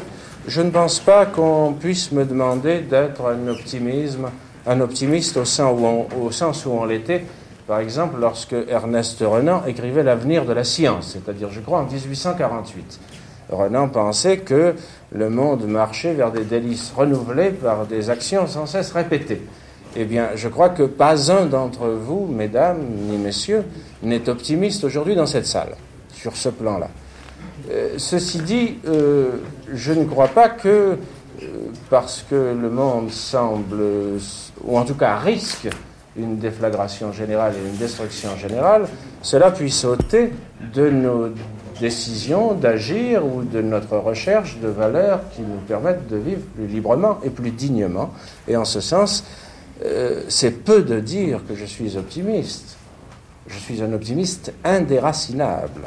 [0.46, 4.28] je ne pense pas qu'on puisse me demander d'être un optimisme,
[4.66, 7.24] un optimiste au sens où on, l'était,
[7.66, 13.00] par exemple, lorsque Ernest Renan écrivait L'avenir de la science, c'est-à-dire, je crois, en 1848.
[13.50, 14.74] Renan pensait que
[15.12, 19.42] le monde marchait vers des délices renouvelées par des actions sans cesse répétées.
[19.96, 23.62] Eh bien, je crois que pas un d'entre vous, mesdames ni messieurs,
[24.02, 25.76] n'est optimiste aujourd'hui dans cette salle
[26.12, 26.88] sur ce plan-là.
[27.70, 29.30] Euh, ceci dit, euh,
[29.72, 31.46] je ne crois pas que, euh,
[31.90, 34.18] parce que le monde semble,
[34.66, 35.68] ou en tout cas risque,
[36.16, 38.86] une déflagration générale et une destruction générale,
[39.22, 40.32] cela puisse ôter
[40.72, 41.30] de nos
[41.80, 47.18] décision d'agir ou de notre recherche de valeurs qui nous permettent de vivre plus librement
[47.24, 48.12] et plus dignement.
[48.48, 49.24] Et en ce sens,
[49.84, 52.76] euh, c'est peu de dire que je suis optimiste.
[53.46, 55.82] Je suis un optimiste indéracinable.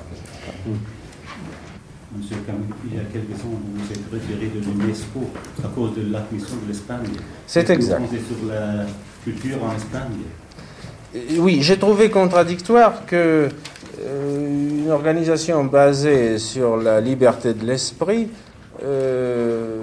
[2.17, 5.19] Monsieur Camus, il y a quelques temps, vous vous êtes retiré de l'UNESCO
[5.63, 7.05] à cause de l'admission de l'Espagne.
[7.45, 8.01] C'est exact.
[8.01, 8.85] Vous sur la
[9.23, 10.17] culture en Espagne?
[11.15, 13.49] Euh, Oui, j'ai trouvé contradictoire que
[13.99, 18.29] euh, une organisation basée sur la liberté de l'esprit
[18.83, 19.81] euh,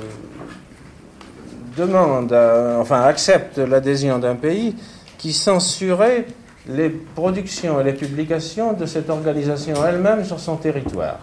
[1.77, 4.75] demande, à- enfin accepte l'adhésion d'un pays
[5.19, 6.27] qui censurait
[6.69, 11.19] les productions et les publications de cette organisation elle-même sur son territoire.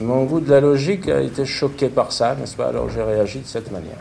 [0.00, 2.68] Mon goût de la logique a été choqué par ça, n'est-ce pas?
[2.68, 3.98] Alors j'ai réagi de cette manière.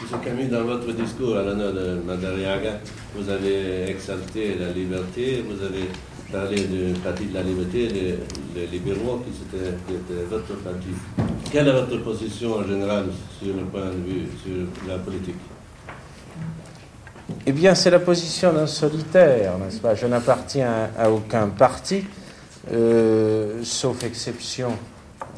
[0.00, 2.78] Monsieur Camus, dans votre discours à l'honneur de Madariaga,
[3.16, 5.88] vous avez exalté la liberté, vous avez
[6.30, 8.18] parlé du parti de la liberté, les,
[8.54, 10.88] les libéraux, qui, c'était- qui était votre parti.
[11.50, 13.06] Quelle est votre position en général
[13.42, 15.34] sur le point de vue, sur la politique?
[17.46, 19.96] Eh bien, c'est la position d'un solitaire, n'est-ce pas?
[19.96, 22.04] Je n'appartiens à aucun parti,
[22.72, 24.70] euh, sauf exception.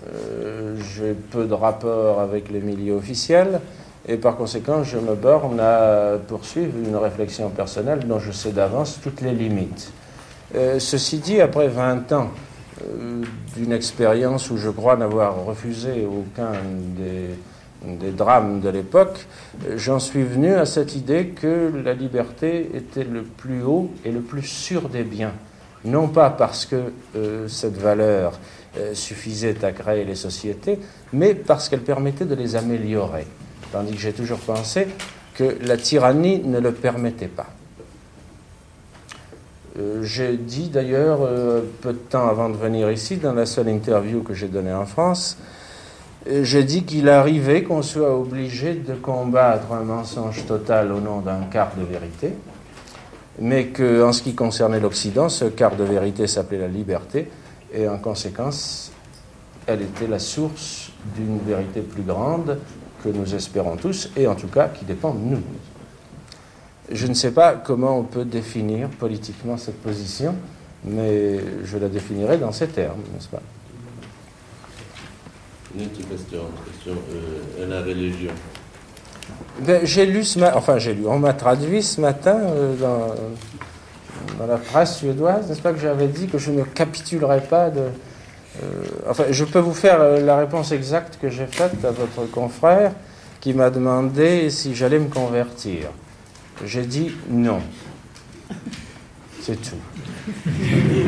[0.09, 3.61] euh, J'ai peu de rapport avec les milieux officiels
[4.09, 8.99] et par conséquent, je me borne à poursuivre une réflexion personnelle dont je sais d'avance
[9.03, 9.93] toutes les limites.
[10.57, 12.31] Euh, ceci dit, après 20 ans
[13.55, 16.51] d'une expérience où je crois n'avoir refusé aucun
[16.97, 19.27] des, drames de l'époque,
[19.77, 24.21] j'en suis venu à cette idée que la liberté était le plus haut et le
[24.21, 25.33] plus sûr des biens.
[25.85, 28.39] Non pas parce que euh, cette valeur
[28.79, 30.79] euh, suffisait à créer les sociétés,
[31.13, 33.27] mais parce qu'elle permettait de les améliorer.
[33.73, 34.87] Tandis que j'ai toujours pensé
[35.35, 37.49] que la tyrannie ne le permettait pas.
[39.79, 41.21] Euh, j'ai dit d'ailleurs,
[41.81, 44.87] peu de temps avant de venir ici, dans la seule interview que j'ai donnée en
[44.87, 45.39] France,
[46.31, 51.41] j'ai dit qu'il arrivait qu'on soit obligé de combattre un mensonge total au nom d'un
[51.51, 52.35] quart de vérité,
[53.43, 57.29] mais qu'en ce qui concernait l'Occident, ce quart de vérité s'appelait la liberté,
[57.75, 58.93] et en conséquence,
[59.67, 62.59] elle était la source d'une vérité plus grande
[63.03, 65.43] que nous espérons tous, et en tout cas qui dépend de nous.
[66.89, 70.37] Je ne sais pas comment on peut définir politiquement cette position,
[70.85, 73.43] mais je la définirai dans ces termes, n'est-ce pas?
[75.75, 76.93] Une autre question, question
[77.59, 78.31] euh, la religion.
[79.61, 84.47] Ben, j'ai lu ce matin, enfin j'ai lu, on m'a traduit ce matin euh, dans,
[84.47, 87.81] la presse suédoise, n'est-ce pas, que j'avais dit que je ne capitulerais pas de.
[87.81, 88.67] euh,
[89.09, 92.93] enfin, je peux vous faire euh, la réponse exacte que j'ai faite à votre confrère
[93.41, 95.91] qui m'a demandé si j'allais me convertir.
[96.65, 97.61] J'ai dit non.
[99.41, 99.77] C'est tout.
[100.47, 101.05] Mais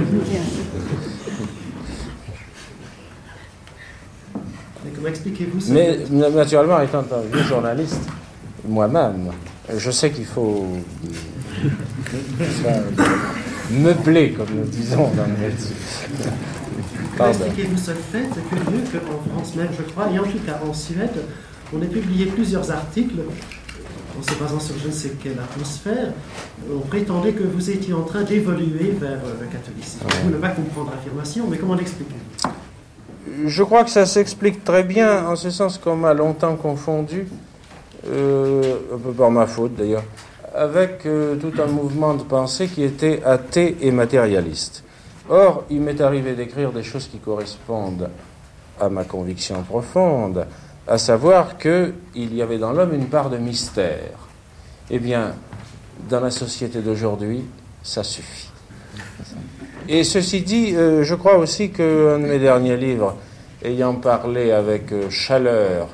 [4.95, 8.01] comment expliquez-vous ça Mais na- naturellement, étant un vieux journaliste,
[8.67, 9.31] moi-même,
[9.77, 10.67] je sais qu'il faut
[12.63, 12.71] ça,
[13.71, 15.75] meubler, comme nous disons dans le métier.
[17.17, 20.73] Comment expliquez-vous ce fait curieux qu'en France même, je crois, et en tout cas en
[20.75, 21.11] Suède,
[21.73, 23.21] on ait publié plusieurs articles
[24.19, 26.13] en se basant sur je ne sais quelle atmosphère,
[26.73, 30.01] on prétendait que vous étiez en train d'évoluer vers euh, le catholicisme.
[30.25, 32.15] Vous ne pas comprendre l'affirmation, mais comment l'expliquer
[33.47, 37.27] Je crois que ça s'explique très bien, en ce sens qu'on m'a longtemps confondu,
[38.07, 40.05] euh, un peu par ma faute d'ailleurs,
[40.55, 44.85] avec euh, tout un mouvement de pensée qui était athée et matérialiste.
[45.29, 48.11] Or, il m'est arrivé d'écrire des choses qui correspondent
[48.79, 50.47] à ma conviction profonde,
[50.87, 54.19] à savoir qu'il y avait dans l'homme une part de mystère.
[54.91, 55.35] Eh bien,
[56.11, 57.43] dans la société d'aujourd'hui,
[57.83, 58.54] ça suffit.
[59.89, 63.17] Et ceci dit, euh, je crois aussi qu'un de mes derniers livres,
[63.63, 65.89] ayant parlé avec euh, chaleur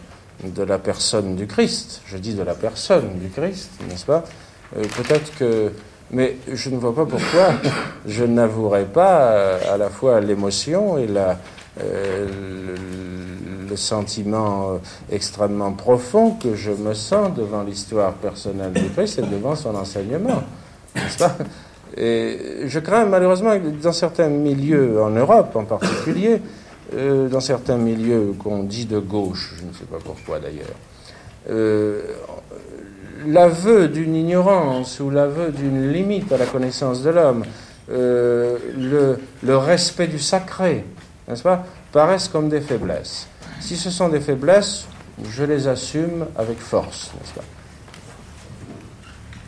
[0.45, 4.25] de la personne du Christ, je dis de la personne du Christ, n'est-ce pas
[4.77, 5.73] Euh, Peut-être que...
[6.13, 7.55] Mais je ne vois pas pourquoi
[8.07, 12.75] je n'avouerai pas à la fois l'émotion et le,
[13.69, 19.55] le sentiment extrêmement profond que je me sens devant l'histoire personnelle du Christ et devant
[19.55, 20.43] son enseignement,
[20.97, 21.37] n'est-ce pas?
[21.97, 26.41] Et je crains malheureusement que dans certains milieux, en Europe en particulier,
[26.95, 30.67] euh, dans certains milieux qu'on dit de gauche, je ne sais pas pourquoi d'ailleurs,
[31.51, 32.03] euh,
[33.27, 37.45] l'aveu d'une ignorance ou l'aveu d'une limite à la connaissance de l'homme,
[37.91, 40.85] euh, le, le respect du sacré,
[41.29, 43.27] n'est-ce pas, paraissent comme des faiblesses.
[43.61, 44.87] Si ce sont des faiblesses,
[45.29, 47.60] je les assume avec force, n'est-ce pas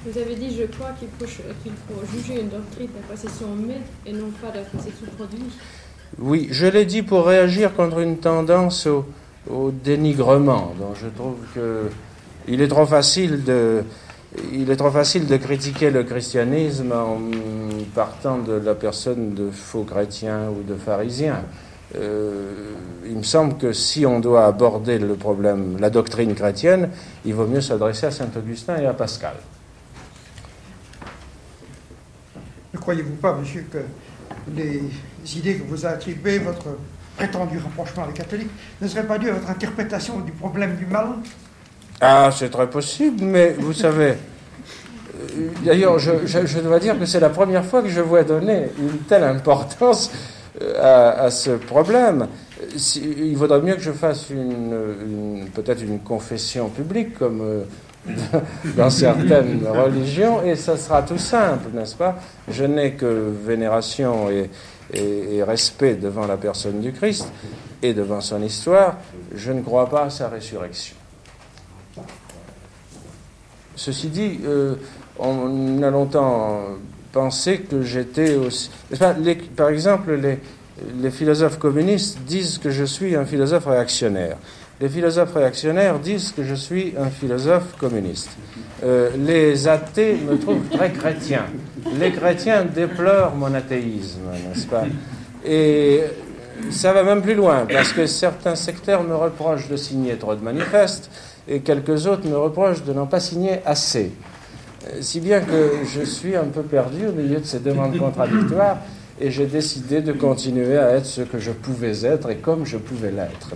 [0.05, 1.09] Vous avez dit, je crois, qu'il
[1.73, 5.53] faut, juger une doctrine d'après ses sommets et non pas d'après ses sous-produits.
[6.19, 11.89] Oui, je l'ai dit pour réagir contre une tendance au, dénigrement, je trouve que
[12.49, 13.85] il est trop facile de,
[15.37, 17.19] critiquer le christianisme en
[17.95, 21.43] partant de la personne de faux chrétien ou de pharisien.
[21.97, 22.73] Euh,
[23.05, 26.91] il me semble que si on doit aborder le problème, la doctrine chrétienne,
[27.25, 29.35] il vaut mieux s'adresser à saint Augustin et à Pascal.
[32.75, 33.79] Ne croyez-vous pas, monsieur, que
[34.57, 34.83] les
[35.37, 36.69] idées que vous attribuez, votre
[37.17, 38.51] prétendu rapprochement avec les catholiques,
[38.81, 41.09] ne seraient pas dues à votre interprétation du problème du mal
[42.01, 44.15] Ah, c'est très possible, mais vous savez,
[45.15, 48.99] euh, d'ailleurs, je, dois dire que c'est la première fois que je vois donner une
[49.01, 50.11] telle importance
[50.61, 52.29] euh, à, ce problème.
[52.97, 54.27] il vaudrait mieux que je fasse
[55.55, 57.63] peut-être une confession publique, comme euh,
[58.77, 62.17] dans certaines religions, et ça sera tout simple, n'est-ce pas?
[62.49, 64.51] Je n'ai que vénération et,
[65.43, 67.27] respect devant la personne du Christ
[67.83, 68.99] et devant son histoire,
[69.35, 70.97] je ne crois pas à sa résurrection.
[73.75, 74.75] Ceci dit, euh,
[75.19, 76.61] on a longtemps
[77.11, 78.71] pensé que j'étais aussi...
[79.57, 80.19] par exemple,
[81.01, 84.37] les philosophes communistes disent que je suis un philosophe réactionnaire.
[84.83, 88.31] Les philosophes réactionnaires disent que je suis un philosophe communiste.
[88.83, 91.45] Euh, les athées me trouvent très chrétien.
[92.01, 94.83] Les chrétiens déplorent mon athéisme, n'est-ce pas?
[95.47, 96.01] Et
[96.71, 100.43] ça va même plus loin, parce que certains sectaires me reprochent de signer trop de
[100.43, 101.13] manifestes,
[101.47, 104.11] et quelques autres me reprochent de n'en pas signer assez.
[104.89, 108.79] Euh, si bien que je suis un peu perdu au milieu de ces demandes contradictoires,
[109.21, 112.79] et j'ai décidé de continuer à être ce que je pouvais être et comme je
[112.79, 113.53] pouvais l'être.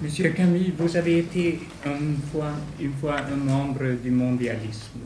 [0.00, 5.00] Monsieur Camille, vous avez été une fois, un membre du mondialisme.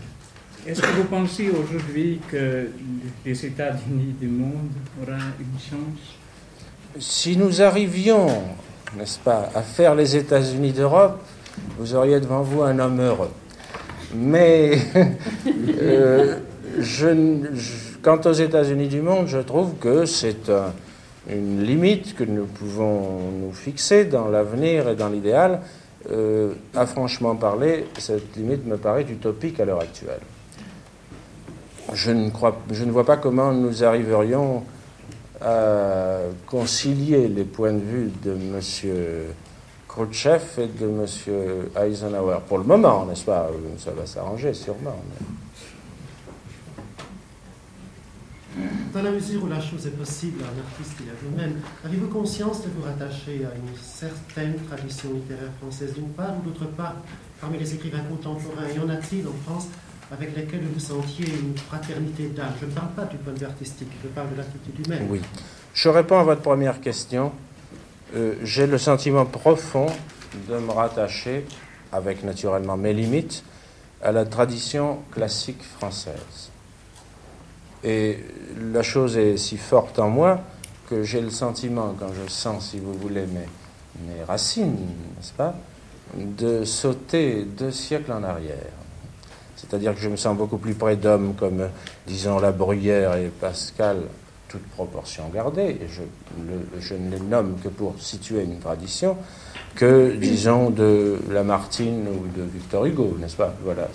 [0.66, 2.68] Est-ce que vous pensez aujourd'hui que
[3.24, 4.68] les États-Unis du monde
[5.00, 6.18] auront une chance?
[6.98, 8.26] Si nous arrivions,
[8.94, 11.24] n'est-ce pas, à faire les États-Unis d'Europe,
[11.78, 13.32] vous auriez devant vous un homme heureux.
[14.14, 14.76] Mais
[15.80, 16.36] euh,
[18.02, 20.74] quant aux États-Unis du monde, je trouve que c'est un
[21.28, 25.60] une limite que nous pouvons nous fixer dans l'avenir et dans l'idéal,
[26.10, 30.20] euh, à franchement parler, cette limite me paraît utopique à l'heure actuelle.
[31.92, 34.64] Je ne, vois pas comment nous arriverions
[35.40, 38.60] à concilier les points de vue de M.
[39.88, 41.06] Khrouchtchev et de M.
[41.76, 42.38] Eisenhower.
[42.48, 43.50] Pour le moment, n'est-ce pas?
[43.78, 44.96] Ça va s'arranger sûrement.
[48.92, 52.08] Dans la mesure où la chose est possible à un artiste qui a vous-même, avez-vous
[52.08, 56.96] conscience de vous rattacher à une certaine tradition littéraire française d'une part, ou d'autre part,
[57.40, 59.68] parmi les écrivains contemporains, y en a-t-il en France
[60.10, 62.52] avec lesquels vous sentiez une fraternité d'âme?
[62.60, 65.06] Je ne parle pas du point de vue artistique, je parle de l'attitude humaine.
[65.08, 65.22] Oui.
[65.72, 67.32] Je réponds à votre première question.
[68.14, 69.86] Euh, j'ai le sentiment profond
[70.50, 71.46] de me rattacher,
[71.92, 73.42] avec naturellement mes limites,
[74.02, 76.51] à la tradition classique française.
[77.84, 78.18] Et
[78.72, 80.40] la chose est si forte en moi
[80.88, 84.76] que j'ai le sentiment, quand je sens, si vous voulez, mes, racines,
[85.16, 85.54] n'est-ce pas,
[86.16, 88.56] de sauter deux siècles en arrière.
[89.56, 91.68] C'est-à-dire que je me sens beaucoup plus près d'hommes comme,
[92.06, 94.02] disons, La Bruyère et Pascal,
[94.48, 96.02] toute proportion gardée, et je,
[96.78, 99.16] je ne les nomme que pour situer une tradition,
[99.74, 103.54] que, disons, de Lamartine ou de Victor Hugo, n'est-ce pas?
[103.64, 103.88] Voilà.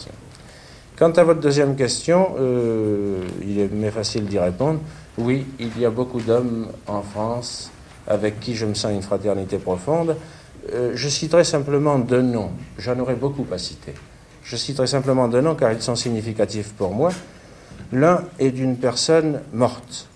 [0.97, 4.79] Quant à votre deuxième question, euh, il est facile d'y répondre.
[5.19, 7.69] Oui, il y a beaucoup d'hommes en France
[8.07, 10.15] avec qui je me sens une fraternité profonde.
[10.73, 12.49] Euh, je citerai simplement deux noms.
[12.79, 13.93] J'en aurais beaucoup à citer.
[14.41, 17.11] Je citerai simplement deux noms car ils sont significatifs pour moi.
[17.91, 20.07] L'un est d'une personne morte.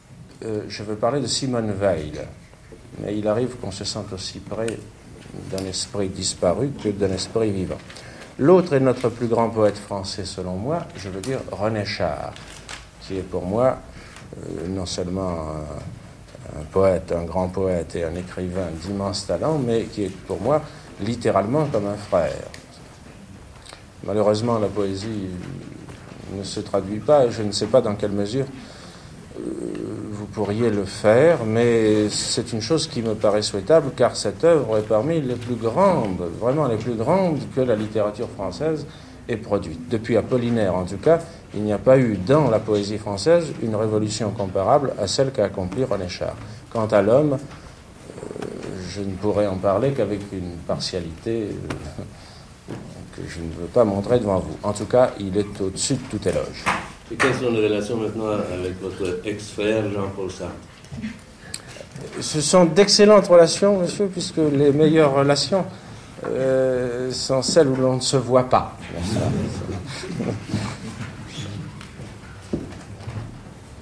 [0.44, 2.28] Euh, je veux parler de Simone Weil.
[3.04, 4.80] Mais il arrive qu'on se sente aussi près
[5.52, 7.78] d'un esprit disparu que d'un esprit vivant.
[8.42, 12.34] L'autre est notre plus grand poète français, selon moi, je veux dire René Char,
[13.00, 13.78] qui est pour moi
[14.36, 15.46] euh, non seulement
[16.58, 20.60] un, poète, un grand poète et un écrivain d'immense talent, mais qui est pour moi
[21.02, 22.48] littéralement comme un frère.
[24.08, 25.30] Malheureusement, la poésie
[26.36, 28.48] ne se traduit pas, je ne sais pas dans quelle mesure
[29.38, 34.78] vous pourriez le faire, mais c'est une chose qui me paraît souhaitable car cette œuvre
[34.78, 38.86] est parmi les plus grandes, vraiment les plus grandes que la littérature française
[39.28, 39.90] ait produite.
[39.90, 41.20] Depuis Apollinaire, en tout cas,
[41.54, 45.46] il n'y a pas eu dans la poésie française une révolution comparable à celle qu'a
[45.46, 46.36] accomplie René Char.
[46.70, 48.46] Quant à l'homme, euh,
[48.90, 52.74] je ne pourrais en parler qu'avec une partialité euh,
[53.16, 54.58] que je ne veux pas montrer devant vous.
[54.64, 56.64] En tout cas, il est au-dessus de tout éloge.
[57.12, 60.54] Et quelles sont les relations maintenant avec votre ex-frère Jean-Paul Sartre?
[62.22, 65.66] Ce sont d'excellentes relations, monsieur, puisque les meilleures relations
[66.26, 68.78] euh, sont celles où l'on ne se voit pas.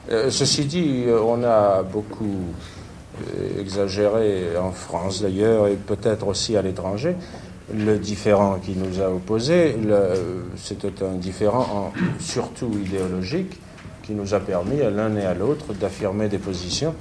[0.10, 2.38] Euh, ceci dit, on a beaucoup
[3.38, 7.16] euh, exagéré en France d'ailleurs, et peut-être aussi à l'étranger,
[7.76, 9.76] le différent qui nous a opposés.
[10.56, 13.60] C'était un différent surtout idéologique
[14.04, 16.96] qui nous a permis à l'un et à l'autre d'affirmer des positions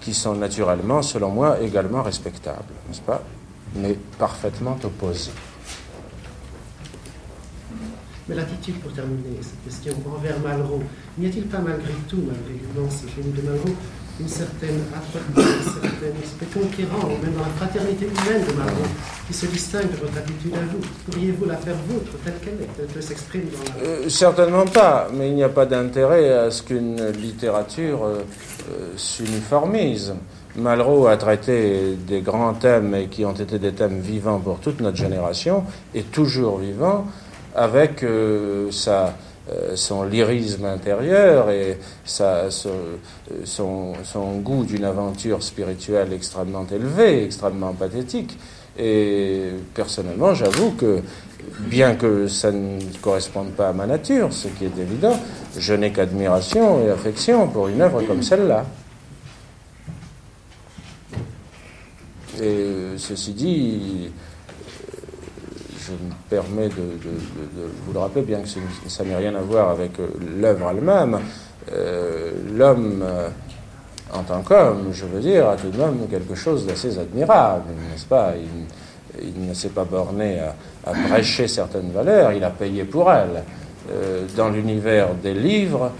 [0.00, 3.22] qui sont naturellement, selon moi, également respectables, n'est-ce pas
[3.74, 5.32] Mais parfaitement opposées.
[8.28, 10.82] Mais l'attitude, pour terminer cette question, envers Malraux,
[11.18, 13.74] n'y a-t-il pas malgré tout, malgré l'immense génie de Malraux,
[14.20, 18.90] une certaine âpreté, un certain aspect conquérant, même dans la fraternité humaine de Malraux,
[19.26, 22.76] qui se distingue de votre attitude à vous Pourriez-vous la faire vôtre, telle qu'elle est,
[22.76, 23.88] telle qu'elle s'exprime dans la...
[23.88, 28.22] Euh, certainement pas, mais il n'y a pas d'intérêt à ce qu'une littérature euh,
[28.70, 30.14] euh, s'uniformise.
[30.56, 34.80] Malraux a traité des grands thèmes et qui ont été des thèmes vivants pour toute
[34.80, 35.64] notre génération,
[35.94, 37.06] et toujours vivants,
[37.54, 39.14] avec euh, sa,
[39.74, 48.38] son lyrisme intérieur et sa, son, son, goût d'une aventure spirituelle extrêmement élevée, extrêmement pathétique.
[48.78, 49.42] Et
[49.74, 51.00] personnellement, j'avoue que,
[51.60, 55.18] bien que ça ne corresponde pas à ma nature, ce qui est évident,
[55.56, 58.64] je n'ai qu'admiration et affection pour une œuvre comme celle-là.
[62.40, 64.10] Et ceci dit,
[65.88, 66.82] je me permets de,
[67.86, 68.48] vous le rappeler, bien que
[68.88, 70.08] ça n'ait rien à voir avec euh,
[70.40, 71.18] l'œuvre elle-même.
[71.72, 73.28] Euh, l'homme, euh,
[74.12, 78.06] en tant qu'homme, je veux dire, a tout de même quelque chose d'assez admirable, n'est-ce
[78.06, 78.34] pas?
[78.36, 80.38] Il, ne s'est pas borné
[80.86, 83.42] à, prêcher certaines valeurs, il a payé pour elles.
[84.36, 85.90] dans l'univers des livres,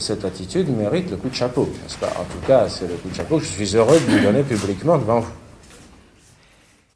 [0.00, 2.12] cette attitude mérite le coup de chapeau, n'est-ce pas?
[2.18, 4.42] En tout cas, c'est le coup de chapeau que je suis heureux de lui donner
[4.42, 5.45] publiquement devant vous.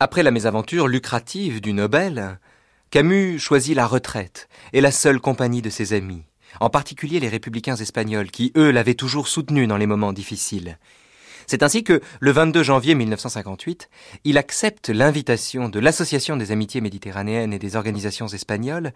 [0.03, 2.39] Après la mésaventure lucrative du Nobel,
[2.91, 6.23] Camus choisit la retraite et la seule compagnie de ses amis,
[6.59, 10.79] en particulier les républicains espagnols qui, eux, l'avaient toujours soutenu dans les moments difficiles.
[11.51, 13.91] C'est ainsi que, le 22 janvier 1958,
[14.23, 18.93] il accepte l'invitation de l'Association des amitiés méditerranéennes et des organisations espagnoles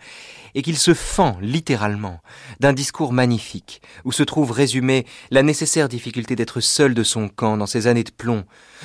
[0.54, 2.20] et qu'il se fend littéralement
[2.60, 7.56] d'un discours magnifique où se trouve résumée la nécessaire difficulté d'être seul de son camp
[7.56, 8.44] dans ces années de plomb,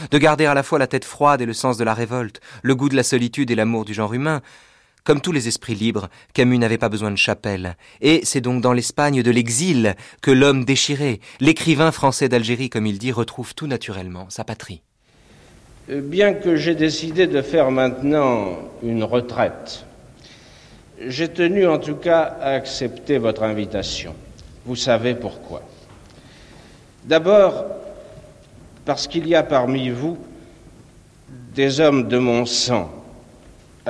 [0.10, 2.74] de garder à la fois la tête froide et le sens de la révolte, le
[2.74, 4.42] goût de la solitude et l'amour du genre humain,
[5.04, 8.74] comme tous les esprits libres, Camus n'avait pas besoin de chapelle, et c'est donc dans
[8.74, 14.28] l'Espagne de l'exil que l'homme déchiré, l'écrivain français d'Algérie, comme il dit, retrouve tout naturellement
[14.30, 14.82] sa patrie.
[15.90, 19.86] Euh, bien que j'ai décidé de faire maintenant une retraite,
[21.06, 24.14] j'ai tenu en tout cas à accepter votre invitation.
[24.66, 25.62] Vous savez pourquoi.
[27.06, 27.66] D'abord,
[28.86, 30.18] parce qu'il y a parmi vous
[31.56, 32.99] des hommes de mon sang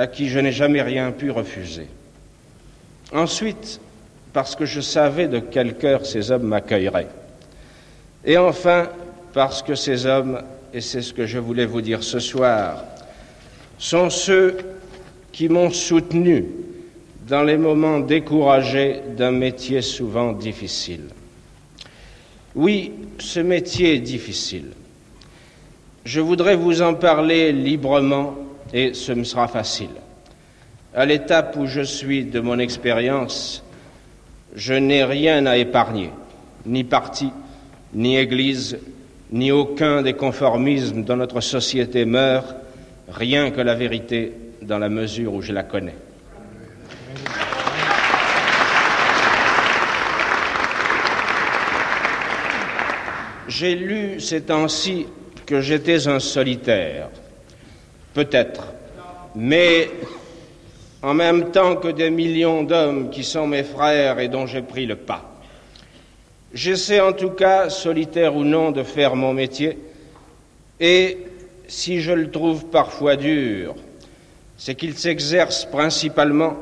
[0.00, 1.86] à qui je n'ai jamais rien pu refuser.
[3.12, 3.82] Ensuite,
[4.32, 7.10] parce que je savais de quel cœur ces hommes m'accueilleraient.
[8.24, 8.88] Et enfin,
[9.34, 10.40] parce que ces hommes,
[10.72, 12.82] et c'est ce que je voulais vous dire ce soir,
[13.76, 14.56] sont ceux
[15.32, 16.46] qui m'ont soutenu
[17.28, 21.08] dans les moments découragés d'un métier souvent difficile.
[22.54, 24.70] Oui, ce métier est difficile.
[26.06, 28.34] Je voudrais vous en parler librement
[28.72, 29.90] et ce me sera facile.
[30.94, 33.62] À l'étape où je suis de mon expérience,
[34.54, 36.10] je n'ai rien à épargner,
[36.66, 37.30] ni parti,
[37.94, 38.78] ni Église,
[39.30, 42.56] ni aucun des conformismes dont notre société meurt,
[43.08, 45.94] rien que la vérité dans la mesure où je la connais.
[53.48, 55.06] J'ai lu ces temps-ci
[55.44, 57.08] que j'étais un solitaire,
[58.14, 58.72] Peut-être.
[59.34, 59.90] Mais
[61.02, 64.86] en même temps que des millions d'hommes qui sont mes frères et dont j'ai pris
[64.86, 65.26] le pas.
[66.52, 69.78] J'essaie en tout cas, solitaire ou non, de faire mon métier.
[70.80, 71.18] Et
[71.68, 73.74] si je le trouve parfois dur,
[74.56, 76.56] c'est qu'il s'exerce principalement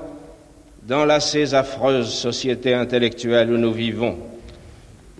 [0.83, 4.19] dans la ces affreuse société intellectuelle où nous vivons,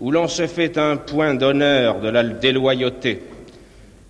[0.01, 3.23] où l'on se fait un point d'honneur de la déloyauté,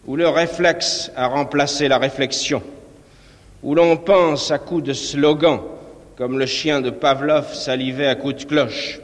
[0.09, 2.62] où le réflexe a remplacé la réflexion,
[3.62, 5.61] où l'on pense à coups de slogan,
[6.16, 9.00] comme le chien de Pavlov salivait à coups de cloche,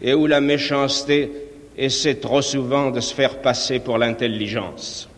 [0.00, 1.32] et où la méchanceté
[1.76, 5.08] essaie trop souvent de se faire passer pour l'intelligence.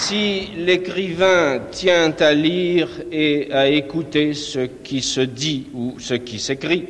[0.00, 6.38] Si l'écrivain tient à lire et à écouter ce qui se dit ou ce qui
[6.38, 6.86] s'écrit,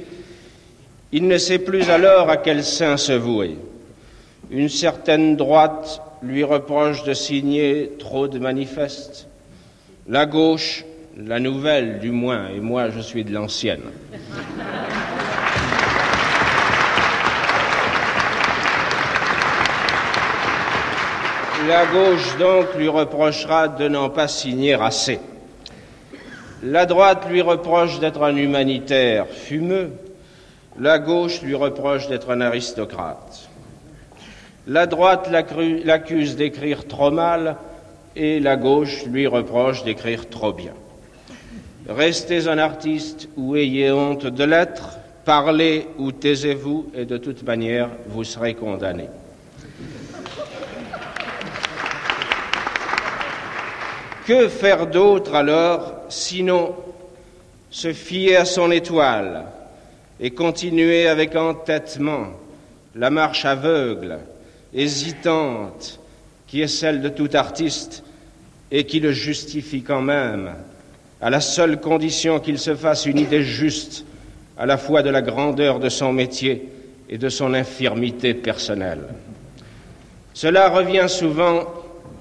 [1.12, 3.58] il ne sait plus alors à quel sein se vouer.
[4.50, 9.28] Une certaine droite lui reproche de signer trop de manifestes.
[10.08, 10.84] La gauche,
[11.16, 13.82] la nouvelle du moins, et moi je suis de l'ancienne.
[21.68, 25.20] La gauche donc lui reprochera de n'en pas signer assez.
[26.64, 29.90] La droite lui reproche d'être un humanitaire fumeux.
[30.78, 33.48] La gauche lui reproche d'être un aristocrate.
[34.66, 37.56] La droite l'accuse d'écrire trop mal
[38.16, 40.72] et la gauche lui reproche d'écrire trop bien.
[41.88, 47.88] Restez un artiste ou ayez honte de l'être, parlez ou taisez-vous et de toute manière
[48.06, 49.08] vous serez condamné.
[54.26, 56.76] Que faire d'autre alors sinon
[57.70, 59.44] se fier à son étoile?
[60.22, 62.28] Et continuer avec entêtement
[62.94, 64.20] la marche aveugle,
[64.72, 65.98] hésitante,
[66.46, 68.04] qui est celle de tout artiste
[68.70, 70.52] et qui le justifie quand même,
[71.20, 74.04] à la seule condition qu'il se fasse une idée juste
[74.56, 76.68] à la fois de la grandeur de son métier
[77.08, 79.08] et de son infirmité personnelle.
[80.34, 81.64] Cela revient souvent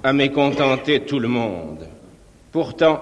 [0.03, 1.87] à mécontenter tout le monde.
[2.51, 2.99] Pourtant,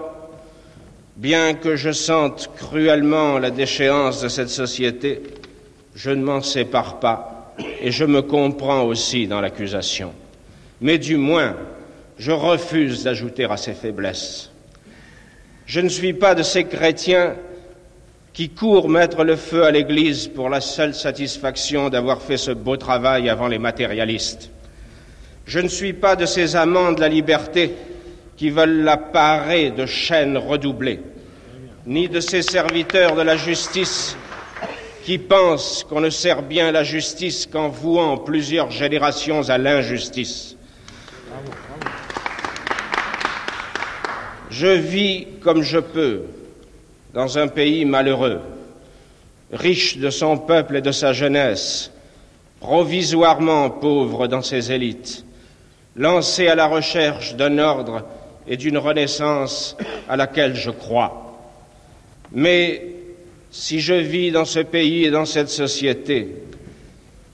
[1.19, 5.21] bien que je sente cruellement la déchéance de cette société,
[5.93, 10.13] je ne m'en sépare pas et je me comprends aussi dans l'accusation.
[10.79, 11.57] Mais du moins,
[12.17, 14.49] je refuse d'ajouter à ses faiblesses.
[15.65, 17.35] Je ne suis pas de ces chrétiens
[18.31, 22.77] qui courent mettre le feu à l'Église pour la seule satisfaction d'avoir fait ce beau
[22.77, 24.51] travail avant les matérialistes.
[25.45, 27.73] Je ne suis pas de ces amants de la liberté
[28.39, 31.01] qui veulent la parer de chaînes redoublées,
[31.85, 34.15] ni de ces serviteurs de la justice
[35.03, 40.55] qui pensent qu'on ne sert bien la justice qu'en vouant plusieurs générations à l'injustice.
[44.49, 46.21] Je vis comme je peux
[47.13, 48.39] dans un pays malheureux,
[49.51, 51.91] riche de son peuple et de sa jeunesse,
[52.61, 55.25] provisoirement pauvre dans ses élites,
[55.97, 58.05] lancé à la recherche d'un ordre
[58.49, 59.77] et d'une renaissance
[60.09, 61.39] à laquelle je crois.
[62.31, 62.83] Mais
[63.51, 66.35] si je vis dans ce pays et dans cette société,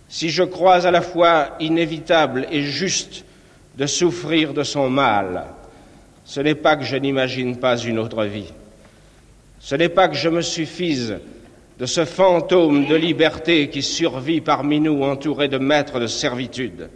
[0.10, 3.24] si je crois à la fois inévitable et juste
[3.78, 5.46] de souffrir de son mal,
[6.26, 8.52] ce n'est pas que je n'imagine pas une autre vie.
[9.60, 11.18] Ce n'est pas que je me suffise
[11.80, 16.90] de ce fantôme de liberté qui survit parmi nous entouré de maîtres de servitude.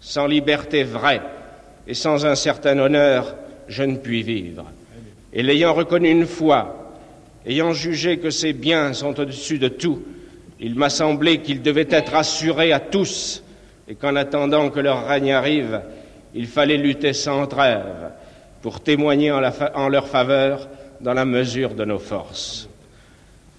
[0.00, 1.20] Sans liberté vraie,
[1.86, 3.34] et sans un certain honneur,
[3.70, 4.66] je ne puis vivre.
[5.32, 6.92] Et l'ayant reconnu une fois,
[7.46, 10.02] ayant jugé que ces biens sont au-dessus de tout,
[10.58, 13.42] il m'a semblé qu'ils devaient être assurés à tous,
[13.88, 15.80] et qu'en attendant que leur règne arrive,
[16.34, 18.10] il fallait lutter sans trêve
[18.60, 19.40] pour témoigner en,
[19.74, 20.68] en leur faveur
[21.00, 22.68] dans la mesure de nos forces.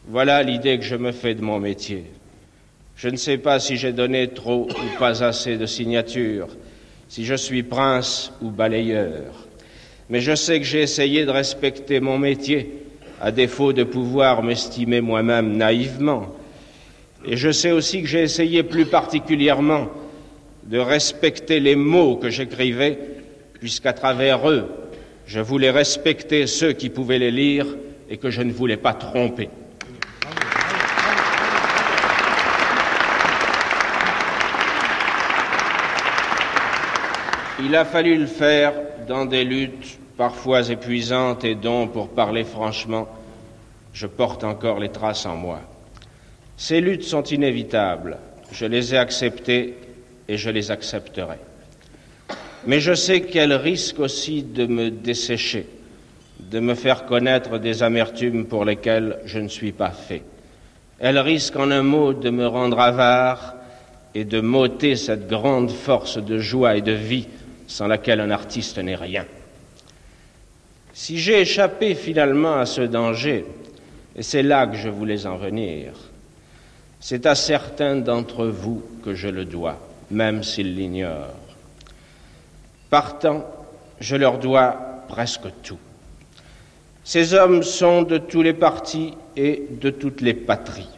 [0.07, 2.05] Voilà l'idée que je me fais de mon métier.
[2.95, 6.49] Je ne sais pas si j'ai donné trop ou pas assez de signatures,
[7.07, 9.47] si je suis prince ou balayeur.
[10.12, 12.70] Mais je sais que j'ai essayé de respecter mon métier,
[13.22, 16.36] à défaut de pouvoir m'estimer moi-même naïvement.
[17.26, 19.88] Et je sais aussi que j'ai essayé plus particulièrement
[20.64, 22.99] de respecter les mots que j'écrivais,
[23.53, 24.66] puisqu'à travers eux,
[25.28, 27.66] je voulais respecter ceux qui pouvaient les lire
[28.09, 29.47] et que je ne voulais pas tromper.
[37.64, 38.74] Il a fallu le faire
[39.07, 43.08] dans des luttes parfois épuisantes et dont, pour parler franchement,
[43.92, 45.62] je porte encore les traces en moi.
[46.58, 48.20] Ces luttes sont inévitables,
[48.52, 49.74] je les ai acceptées
[50.28, 51.38] et je les accepterai.
[52.68, 55.66] Mais je sais qu'elles risquent aussi de me dessécher,
[56.40, 60.22] de me faire connaître des amertumes pour lesquelles je ne suis pas fait.
[61.00, 63.56] Elles risquent en un mot de me rendre avare
[64.14, 67.28] et de m'ôter cette grande force de joie et de vie
[67.66, 69.26] sans laquelle un artiste n'est rien.
[70.94, 73.46] Si j'ai échappé finalement à ce danger,
[74.16, 75.94] et c'est là que je voulais en venir,
[77.00, 79.78] c'est à certains d'entre vous que je le dois,
[80.12, 81.34] même s'ils l'ignorent.
[82.89, 83.46] Partant,
[84.00, 84.78] je leur dois
[85.08, 85.80] presque tout.
[87.04, 90.89] Ces hommes sont de tous les partis et de toutes les patries.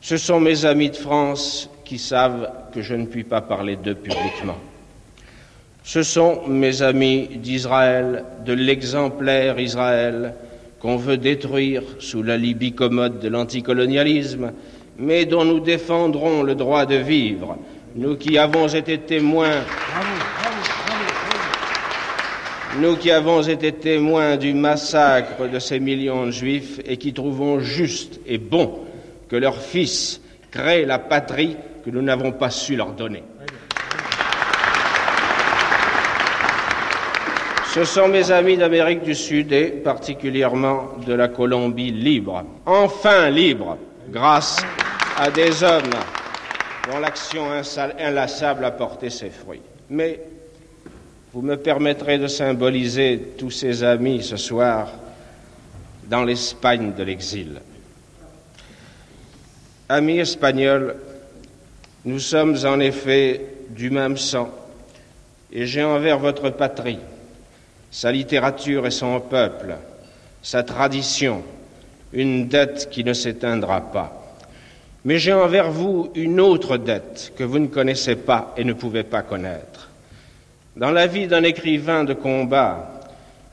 [0.00, 3.94] Ce sont mes amis de France qui savent que je ne puis pas parler d'eux
[3.94, 4.58] publiquement.
[5.86, 10.32] Ce sont, mes amis d'Israël, de l'exemplaire Israël,
[10.80, 14.52] qu'on veut détruire sous la Libye commode de l'anticolonialisme,
[14.98, 17.58] mais dont nous défendrons le droit de vivre,
[17.96, 19.60] nous qui avons été témoins.
[22.80, 27.60] Nous qui avons été témoins du massacre de ces millions de juifs et qui trouvons
[27.60, 28.78] juste et bon
[29.28, 33.22] que leurs fils créent la patrie que nous n'avons pas su leur donner.
[37.74, 43.76] Ce sont mes amis d'Amérique du Sud et particulièrement de la Colombie libre, enfin libre,
[44.10, 44.64] grâce
[45.18, 45.90] à des hommes
[46.88, 47.46] dont l'action
[47.98, 49.60] inlassable a porté ses fruits.
[49.90, 50.20] Mais
[51.32, 54.92] vous me permettrez de symboliser tous ces amis ce soir
[56.04, 57.60] dans l'Espagne de l'exil.
[59.88, 60.94] Amis espagnols,
[62.04, 64.48] nous sommes en effet du même sang,
[65.52, 67.00] et j'ai envers votre patrie,
[67.94, 69.76] sa littérature et son peuple,
[70.42, 71.44] sa tradition,
[72.12, 74.34] une dette qui ne s'éteindra pas.
[75.04, 79.04] Mais j'ai envers vous une autre dette que vous ne connaissez pas et ne pouvez
[79.04, 79.90] pas connaître.
[80.74, 83.00] Dans la vie d'un écrivain de combat,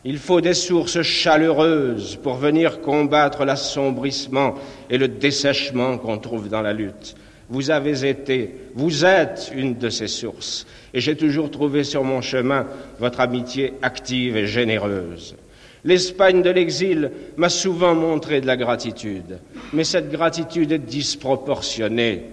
[0.04, 4.56] il faut des sources chaleureuses pour venir combattre l'assombrissement
[4.90, 7.16] et le dessèchement qu'on trouve dans la lutte.
[7.52, 12.22] Vous avez été, vous êtes une de ces sources, et j'ai toujours trouvé sur mon
[12.22, 12.66] chemin
[12.98, 15.36] votre amitié active et généreuse.
[15.84, 19.40] L'Espagne de l'exil m'a souvent montré de la gratitude,
[19.74, 22.24] mais cette gratitude est disproportionnée.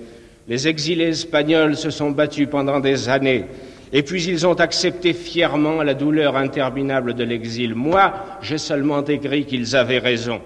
[0.46, 3.44] Les exilés espagnols se sont battus pendant des années
[3.92, 7.74] et puis ils ont accepté fièrement la douleur interminable de l'exil.
[7.74, 8.12] Moi,
[8.42, 10.40] j'ai seulement écrit qu'ils avaient raison.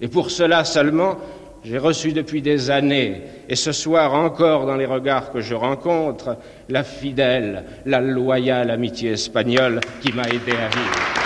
[0.00, 1.18] Et pour cela seulement,
[1.64, 6.36] j'ai reçu depuis des années, et ce soir encore dans les regards que je rencontre,
[6.68, 11.22] la fidèle, la loyale amitié espagnole qui m'a aidé à vivre.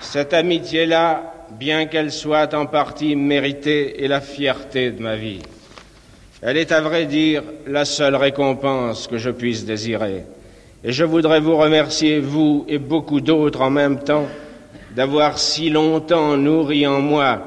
[0.00, 5.40] Cette amitié-là, bien qu'elle soit en partie méritée, est la fierté de ma vie.
[6.42, 10.24] Elle est à vrai dire la seule récompense que je puisse désirer.
[10.84, 14.26] Et je voudrais vous remercier, vous et beaucoup d'autres en même temps,
[14.94, 17.42] d'avoir si longtemps nourri en moi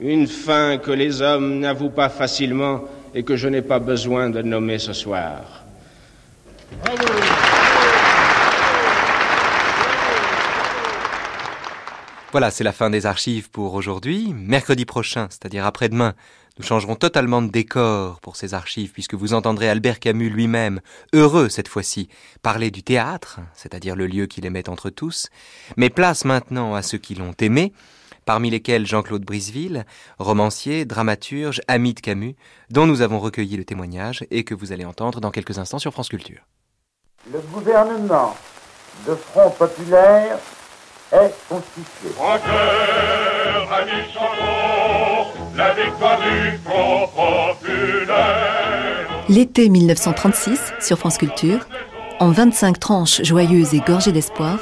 [0.00, 2.82] une faim que les hommes n'avouent pas facilement
[3.14, 5.64] et que je n'ai pas besoin de nommer ce soir.
[12.32, 14.32] Voilà, c'est la fin des archives pour aujourd'hui.
[14.34, 16.14] Mercredi prochain, c'est-à-dire après-demain,
[16.60, 20.82] nous changerons totalement de décor pour ces archives puisque vous entendrez Albert Camus lui-même,
[21.14, 22.10] heureux cette fois-ci,
[22.42, 25.30] parler du théâtre, c'est-à-dire le lieu qu'il aimait entre tous,
[25.78, 27.72] mais place maintenant à ceux qui l'ont aimé,
[28.26, 29.86] parmi lesquels Jean-Claude Briseville,
[30.18, 32.36] romancier, dramaturge, ami de Camus,
[32.68, 35.92] dont nous avons recueilli le témoignage et que vous allez entendre dans quelques instants sur
[35.92, 36.42] France Culture.
[37.32, 38.36] Le gouvernement
[39.08, 40.36] de Front Populaire
[41.10, 42.10] est constitué.
[49.28, 51.66] L'été 1936 sur France Culture,
[52.18, 54.58] en 25 tranches joyeuses et gorgées d'espoir,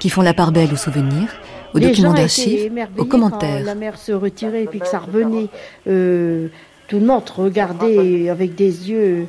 [0.00, 1.28] qui font la part belle aux souvenirs,
[1.74, 3.64] aux documents d'archives, aux commentaires.
[3.64, 5.48] la mer se retirait et puis que ça revenait,
[5.86, 6.48] euh,
[6.88, 9.28] tout le monde regardait avec des yeux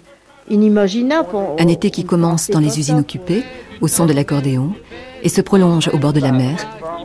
[0.49, 1.29] inimaginables.
[1.59, 3.43] Un été qui commence dans les usines occupées,
[3.81, 4.73] au son de l'accordéon,
[5.23, 6.57] et se prolonge au bord de la mer,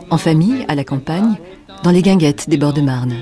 [0.09, 1.35] en famille, à la campagne,
[1.83, 3.15] dans les guinguettes des bords de Marne.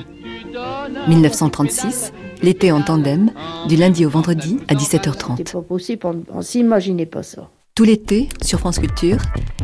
[1.07, 3.31] 1936, l'été en tandem,
[3.67, 5.35] du lundi au vendredi à 17h30.
[5.37, 7.49] C'est pas possible, on, s'imaginait pas ça.
[7.75, 9.19] Tout l'été, sur France Culture,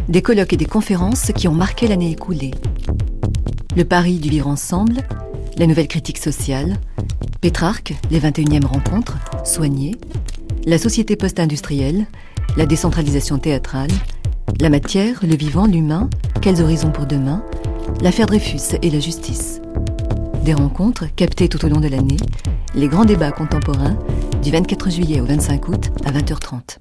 [0.08, 2.52] des colloques et des conférences qui ont marqué l'année écoulée.
[3.76, 4.98] Le Paris du vivre ensemble,
[5.58, 6.78] la nouvelle critique sociale,
[7.42, 9.96] Pétrarque, les 21e rencontres, soignées,
[10.66, 12.06] la société post-industrielle,
[12.56, 13.92] la décentralisation théâtrale,
[14.62, 16.10] la matière, le vivant, l'humain,
[16.42, 17.44] quels horizons pour demain,
[18.02, 19.60] l'affaire Dreyfus et la justice.
[20.44, 22.18] Des rencontres captées tout au long de l'année,
[22.76, 23.98] les grands débats contemporains
[24.44, 26.80] du 24 juillet au 25 août à 20h30.